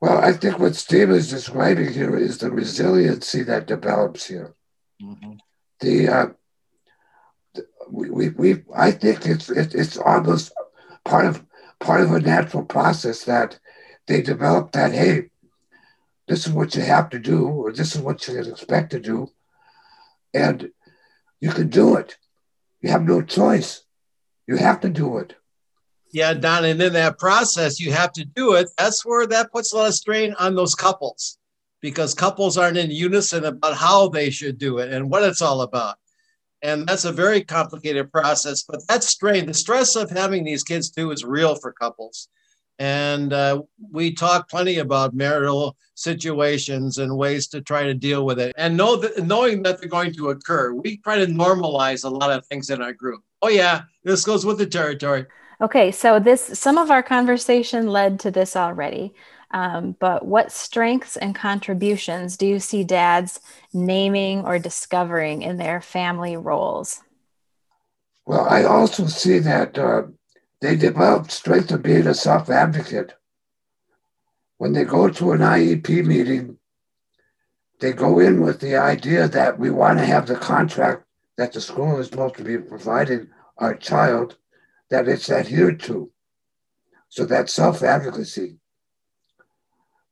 Well, 0.00 0.18
I 0.18 0.32
think 0.32 0.58
what 0.58 0.74
Steve 0.74 1.10
is 1.10 1.30
describing 1.30 1.92
here 1.92 2.16
is 2.16 2.38
the 2.38 2.50
resiliency 2.50 3.44
that 3.44 3.68
develops 3.68 4.26
here. 4.26 4.54
Mm-hmm. 5.00 5.34
The, 5.80 6.08
uh, 6.08 6.26
we, 7.90 8.10
we, 8.10 8.28
we, 8.30 8.62
I 8.74 8.90
think 8.90 9.26
it's, 9.26 9.50
it, 9.50 9.74
it's 9.74 9.96
almost 9.96 10.52
part 11.04 11.26
of, 11.26 11.44
part 11.80 12.00
of 12.00 12.12
a 12.12 12.20
natural 12.20 12.64
process 12.64 13.24
that 13.24 13.58
they 14.06 14.22
develop 14.22 14.72
that, 14.72 14.92
hey, 14.92 15.30
this 16.28 16.46
is 16.46 16.52
what 16.52 16.74
you 16.74 16.82
have 16.82 17.10
to 17.10 17.18
do, 17.18 17.46
or 17.46 17.72
this 17.72 17.94
is 17.94 18.00
what 18.00 18.26
you 18.26 18.38
expect 18.40 18.90
to 18.90 19.00
do. 19.00 19.28
And 20.32 20.70
you 21.40 21.50
can 21.50 21.68
do 21.68 21.96
it. 21.96 22.16
You 22.80 22.90
have 22.90 23.02
no 23.02 23.22
choice. 23.22 23.82
You 24.46 24.56
have 24.56 24.80
to 24.80 24.88
do 24.88 25.18
it. 25.18 25.34
Yeah, 26.12 26.34
Don. 26.34 26.64
And 26.64 26.80
in 26.80 26.92
that 26.92 27.18
process, 27.18 27.80
you 27.80 27.92
have 27.92 28.12
to 28.12 28.24
do 28.24 28.54
it. 28.54 28.68
That's 28.76 29.04
where 29.04 29.26
that 29.26 29.50
puts 29.50 29.72
a 29.72 29.76
lot 29.76 29.88
of 29.88 29.94
strain 29.94 30.34
on 30.38 30.54
those 30.54 30.74
couples 30.74 31.38
because 31.80 32.14
couples 32.14 32.56
aren't 32.56 32.76
in 32.76 32.90
unison 32.90 33.44
about 33.44 33.76
how 33.76 34.08
they 34.08 34.30
should 34.30 34.58
do 34.58 34.78
it 34.78 34.92
and 34.92 35.10
what 35.10 35.22
it's 35.22 35.42
all 35.42 35.62
about. 35.62 35.96
And 36.62 36.86
that's 36.86 37.04
a 37.04 37.12
very 37.12 37.42
complicated 37.42 38.12
process. 38.12 38.62
But 38.62 38.80
that's 38.88 39.08
strain, 39.08 39.46
the 39.46 39.54
stress 39.54 39.96
of 39.96 40.10
having 40.10 40.44
these 40.44 40.62
kids 40.62 40.90
too, 40.90 41.10
is 41.10 41.24
real 41.24 41.56
for 41.56 41.72
couples. 41.72 42.28
And 42.78 43.32
uh, 43.32 43.62
we 43.90 44.12
talk 44.12 44.48
plenty 44.48 44.78
about 44.78 45.14
marital 45.14 45.76
situations 45.94 46.98
and 46.98 47.16
ways 47.16 47.46
to 47.48 47.60
try 47.60 47.84
to 47.84 47.94
deal 47.94 48.24
with 48.24 48.40
it. 48.40 48.54
And 48.56 48.76
know 48.76 48.96
that, 48.96 49.24
knowing 49.24 49.62
that 49.62 49.78
they're 49.78 49.88
going 49.88 50.14
to 50.14 50.30
occur, 50.30 50.72
we 50.72 50.96
try 50.98 51.18
to 51.18 51.26
normalize 51.26 52.04
a 52.04 52.08
lot 52.08 52.30
of 52.30 52.46
things 52.46 52.70
in 52.70 52.82
our 52.82 52.92
group. 52.92 53.22
Oh, 53.40 53.48
yeah, 53.48 53.82
this 54.04 54.24
goes 54.24 54.46
with 54.46 54.58
the 54.58 54.66
territory. 54.66 55.26
Okay, 55.60 55.92
so 55.92 56.18
this 56.18 56.58
some 56.58 56.76
of 56.76 56.90
our 56.90 57.04
conversation 57.04 57.86
led 57.86 58.18
to 58.20 58.32
this 58.32 58.56
already. 58.56 59.14
Um, 59.52 59.96
but 60.00 60.24
what 60.24 60.50
strengths 60.50 61.16
and 61.16 61.34
contributions 61.34 62.36
do 62.36 62.46
you 62.46 62.58
see 62.58 62.84
dads 62.84 63.40
naming 63.72 64.44
or 64.44 64.58
discovering 64.58 65.42
in 65.42 65.58
their 65.58 65.80
family 65.80 66.36
roles? 66.36 67.02
Well, 68.24 68.46
I 68.48 68.64
also 68.64 69.06
see 69.06 69.40
that 69.40 69.76
uh, 69.76 70.04
they 70.60 70.76
develop 70.76 71.30
strength 71.30 71.70
of 71.72 71.82
being 71.82 72.06
a 72.06 72.14
self 72.14 72.48
advocate. 72.48 73.14
When 74.58 74.72
they 74.72 74.84
go 74.84 75.08
to 75.08 75.32
an 75.32 75.40
IEP 75.40 76.06
meeting, 76.06 76.56
they 77.80 77.92
go 77.92 78.20
in 78.20 78.40
with 78.40 78.60
the 78.60 78.76
idea 78.76 79.26
that 79.28 79.58
we 79.58 79.70
want 79.70 79.98
to 79.98 80.04
have 80.04 80.26
the 80.26 80.36
contract 80.36 81.04
that 81.36 81.52
the 81.52 81.60
school 81.60 81.98
is 81.98 82.06
supposed 82.06 82.36
to 82.36 82.44
be 82.44 82.58
providing 82.58 83.28
our 83.58 83.74
child, 83.74 84.36
that 84.88 85.08
it's 85.08 85.30
adhered 85.30 85.80
to. 85.80 86.12
So 87.08 87.24
that's 87.24 87.52
self 87.52 87.82
advocacy, 87.82 88.58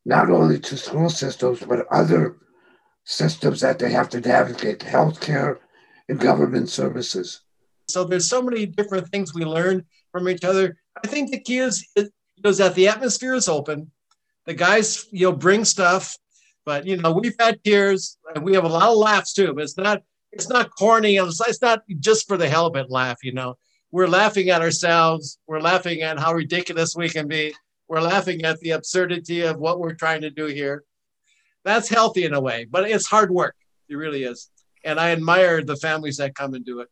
not 0.04 0.30
only 0.30 0.58
to 0.58 0.76
school 0.76 1.10
systems, 1.10 1.60
but 1.60 1.86
other 1.90 2.36
systems 3.04 3.60
that 3.60 3.78
they 3.78 3.90
have 3.90 4.08
to 4.10 4.20
navigate 4.20 4.80
healthcare 4.80 5.58
and 6.08 6.18
government 6.18 6.68
services. 6.68 7.42
So 7.88 8.04
there's 8.04 8.28
so 8.28 8.42
many 8.42 8.66
different 8.66 9.08
things 9.08 9.34
we 9.34 9.44
learn 9.44 9.84
from 10.12 10.28
each 10.28 10.44
other. 10.44 10.76
I 11.02 11.06
think 11.08 11.30
the 11.30 11.40
key 11.40 11.58
is, 11.58 11.86
is 11.96 12.58
that 12.58 12.74
the 12.74 12.88
atmosphere 12.88 13.34
is 13.34 13.48
open. 13.48 13.90
The 14.46 14.54
guys, 14.54 15.06
you 15.10 15.26
know, 15.26 15.32
bring 15.36 15.64
stuff, 15.64 16.16
but 16.64 16.86
you 16.86 16.96
know, 16.96 17.12
we've 17.12 17.34
had 17.38 17.62
tears 17.62 18.16
and 18.34 18.44
we 18.44 18.54
have 18.54 18.64
a 18.64 18.68
lot 18.68 18.90
of 18.90 18.96
laughs 18.96 19.32
too. 19.32 19.52
But 19.54 19.64
it's 19.64 19.76
not, 19.76 20.02
it's 20.32 20.48
not 20.48 20.70
corny. 20.78 21.16
It's 21.16 21.62
not 21.62 21.82
just 21.98 22.26
for 22.26 22.36
the 22.36 22.48
hell 22.48 22.66
of 22.66 22.76
it 22.76 22.90
laugh. 22.90 23.18
You 23.22 23.32
know, 23.32 23.56
we're 23.90 24.08
laughing 24.08 24.50
at 24.50 24.62
ourselves. 24.62 25.38
We're 25.46 25.60
laughing 25.60 26.02
at 26.02 26.18
how 26.18 26.32
ridiculous 26.32 26.94
we 26.96 27.08
can 27.08 27.28
be. 27.28 27.54
We're 27.90 28.00
laughing 28.00 28.44
at 28.44 28.58
the 28.60 28.70
absurdity 28.70 29.42
of 29.42 29.58
what 29.58 29.80
we're 29.80 29.94
trying 29.94 30.22
to 30.22 30.30
do 30.30 30.46
here. 30.46 30.84
That's 31.64 31.88
healthy 31.88 32.24
in 32.24 32.32
a 32.32 32.40
way, 32.40 32.66
but 32.70 32.88
it's 32.88 33.06
hard 33.06 33.30
work. 33.30 33.56
It 33.88 33.96
really 33.96 34.22
is. 34.22 34.48
And 34.84 34.98
I 34.98 35.10
admire 35.10 35.62
the 35.62 35.76
families 35.76 36.16
that 36.16 36.34
come 36.34 36.54
and 36.54 36.64
do 36.64 36.80
it 36.80 36.88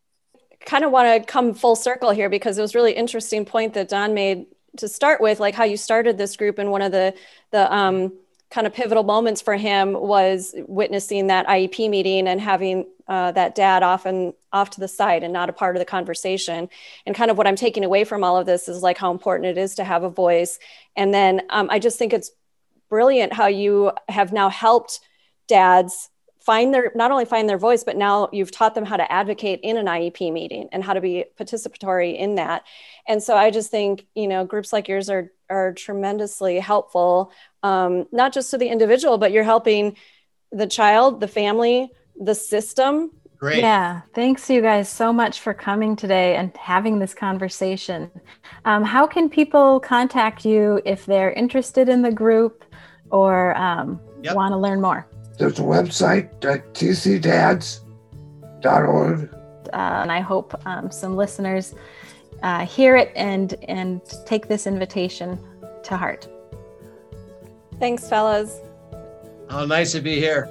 kind 0.66 0.84
of 0.84 0.90
want 0.90 1.06
to 1.06 1.32
come 1.32 1.54
full 1.54 1.76
circle 1.76 2.10
here 2.10 2.28
because 2.28 2.58
it 2.58 2.62
was 2.62 2.74
really 2.74 2.92
interesting 2.92 3.44
point 3.44 3.74
that 3.74 3.88
Don 3.88 4.12
made 4.14 4.46
to 4.76 4.88
start 4.88 5.20
with, 5.20 5.40
like 5.40 5.54
how 5.54 5.64
you 5.64 5.76
started 5.76 6.18
this 6.18 6.36
group 6.36 6.58
and 6.58 6.70
one 6.70 6.82
of 6.82 6.92
the 6.92 7.14
the 7.50 7.72
um, 7.74 8.12
kind 8.50 8.66
of 8.66 8.72
pivotal 8.72 9.02
moments 9.02 9.40
for 9.40 9.56
him 9.56 9.92
was 9.92 10.54
witnessing 10.66 11.26
that 11.26 11.46
IEP 11.46 11.90
meeting 11.90 12.26
and 12.26 12.40
having 12.40 12.86
uh, 13.06 13.32
that 13.32 13.54
dad 13.54 13.82
off 13.82 14.06
and 14.06 14.32
off 14.52 14.70
to 14.70 14.80
the 14.80 14.88
side 14.88 15.22
and 15.22 15.32
not 15.32 15.48
a 15.48 15.52
part 15.52 15.76
of 15.76 15.80
the 15.80 15.86
conversation. 15.86 16.68
And 17.06 17.14
kind 17.14 17.30
of 17.30 17.38
what 17.38 17.46
I'm 17.46 17.56
taking 17.56 17.84
away 17.84 18.04
from 18.04 18.24
all 18.24 18.36
of 18.36 18.46
this 18.46 18.68
is 18.68 18.82
like 18.82 18.98
how 18.98 19.10
important 19.10 19.50
it 19.50 19.58
is 19.58 19.74
to 19.76 19.84
have 19.84 20.02
a 20.02 20.10
voice. 20.10 20.58
And 20.96 21.12
then 21.12 21.42
um, 21.50 21.68
I 21.70 21.78
just 21.78 21.98
think 21.98 22.12
it's 22.12 22.30
brilliant 22.88 23.32
how 23.32 23.46
you 23.46 23.92
have 24.08 24.32
now 24.32 24.48
helped 24.48 25.00
dads 25.46 26.10
find 26.48 26.72
their 26.72 26.90
not 26.94 27.10
only 27.10 27.26
find 27.26 27.46
their 27.46 27.58
voice 27.58 27.84
but 27.84 27.94
now 27.94 28.26
you've 28.32 28.50
taught 28.50 28.74
them 28.74 28.84
how 28.84 28.96
to 28.96 29.12
advocate 29.12 29.60
in 29.62 29.76
an 29.76 29.84
iep 29.84 30.32
meeting 30.32 30.66
and 30.72 30.82
how 30.82 30.94
to 30.94 31.00
be 31.00 31.24
participatory 31.38 32.16
in 32.16 32.36
that 32.36 32.62
and 33.06 33.22
so 33.22 33.36
i 33.36 33.50
just 33.50 33.70
think 33.70 34.06
you 34.14 34.26
know 34.26 34.46
groups 34.46 34.72
like 34.72 34.88
yours 34.88 35.10
are 35.10 35.30
are 35.50 35.74
tremendously 35.74 36.58
helpful 36.58 37.30
um, 37.62 38.06
not 38.12 38.32
just 38.32 38.50
to 38.50 38.58
the 38.58 38.68
individual 38.68 39.18
but 39.18 39.32
you're 39.32 39.44
helping 39.44 39.96
the 40.52 40.66
child 40.66 41.20
the 41.20 41.28
family 41.28 41.90
the 42.20 42.34
system 42.34 43.10
Great. 43.38 43.60
Yeah. 43.60 44.00
Thanks, 44.14 44.50
you 44.50 44.60
guys, 44.60 44.88
so 44.88 45.12
much 45.12 45.38
for 45.40 45.54
coming 45.54 45.94
today 45.94 46.34
and 46.34 46.54
having 46.56 46.98
this 46.98 47.14
conversation. 47.14 48.10
Um, 48.64 48.82
how 48.82 49.06
can 49.06 49.30
people 49.30 49.78
contact 49.78 50.44
you 50.44 50.82
if 50.84 51.06
they're 51.06 51.30
interested 51.30 51.88
in 51.88 52.02
the 52.02 52.10
group 52.10 52.64
or 53.10 53.56
um, 53.56 54.00
yep. 54.22 54.34
want 54.34 54.52
to 54.52 54.58
learn 54.58 54.80
more? 54.80 55.06
There's 55.38 55.60
a 55.60 55.62
website 55.62 56.44
at 56.44 56.74
tcdads.org. 56.74 57.84
Uh, 59.72 59.76
and 59.76 60.10
I 60.10 60.20
hope 60.20 60.60
um, 60.66 60.90
some 60.90 61.14
listeners 61.14 61.76
uh, 62.42 62.66
hear 62.66 62.96
it 62.96 63.12
and, 63.14 63.54
and 63.68 64.00
take 64.26 64.48
this 64.48 64.66
invitation 64.66 65.38
to 65.84 65.96
heart. 65.96 66.26
Thanks, 67.78 68.08
fellas. 68.08 68.60
How 69.48 69.64
nice 69.64 69.92
to 69.92 70.00
be 70.00 70.16
here. 70.16 70.48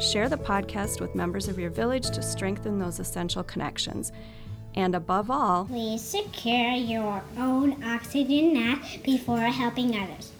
Share 0.00 0.30
the 0.30 0.38
podcast 0.38 1.00
with 1.00 1.14
members 1.14 1.48
of 1.48 1.58
your 1.58 1.70
village 1.70 2.10
to 2.10 2.22
strengthen 2.22 2.78
those 2.78 3.00
essential 3.00 3.44
connections. 3.44 4.12
And 4.74 4.94
above 4.94 5.30
all, 5.30 5.64
please 5.64 6.00
secure 6.02 6.72
your 6.72 7.22
own 7.36 7.82
oxygen 7.82 8.52
mask 8.54 9.02
before 9.02 9.40
helping 9.40 9.96
others. 9.98 10.32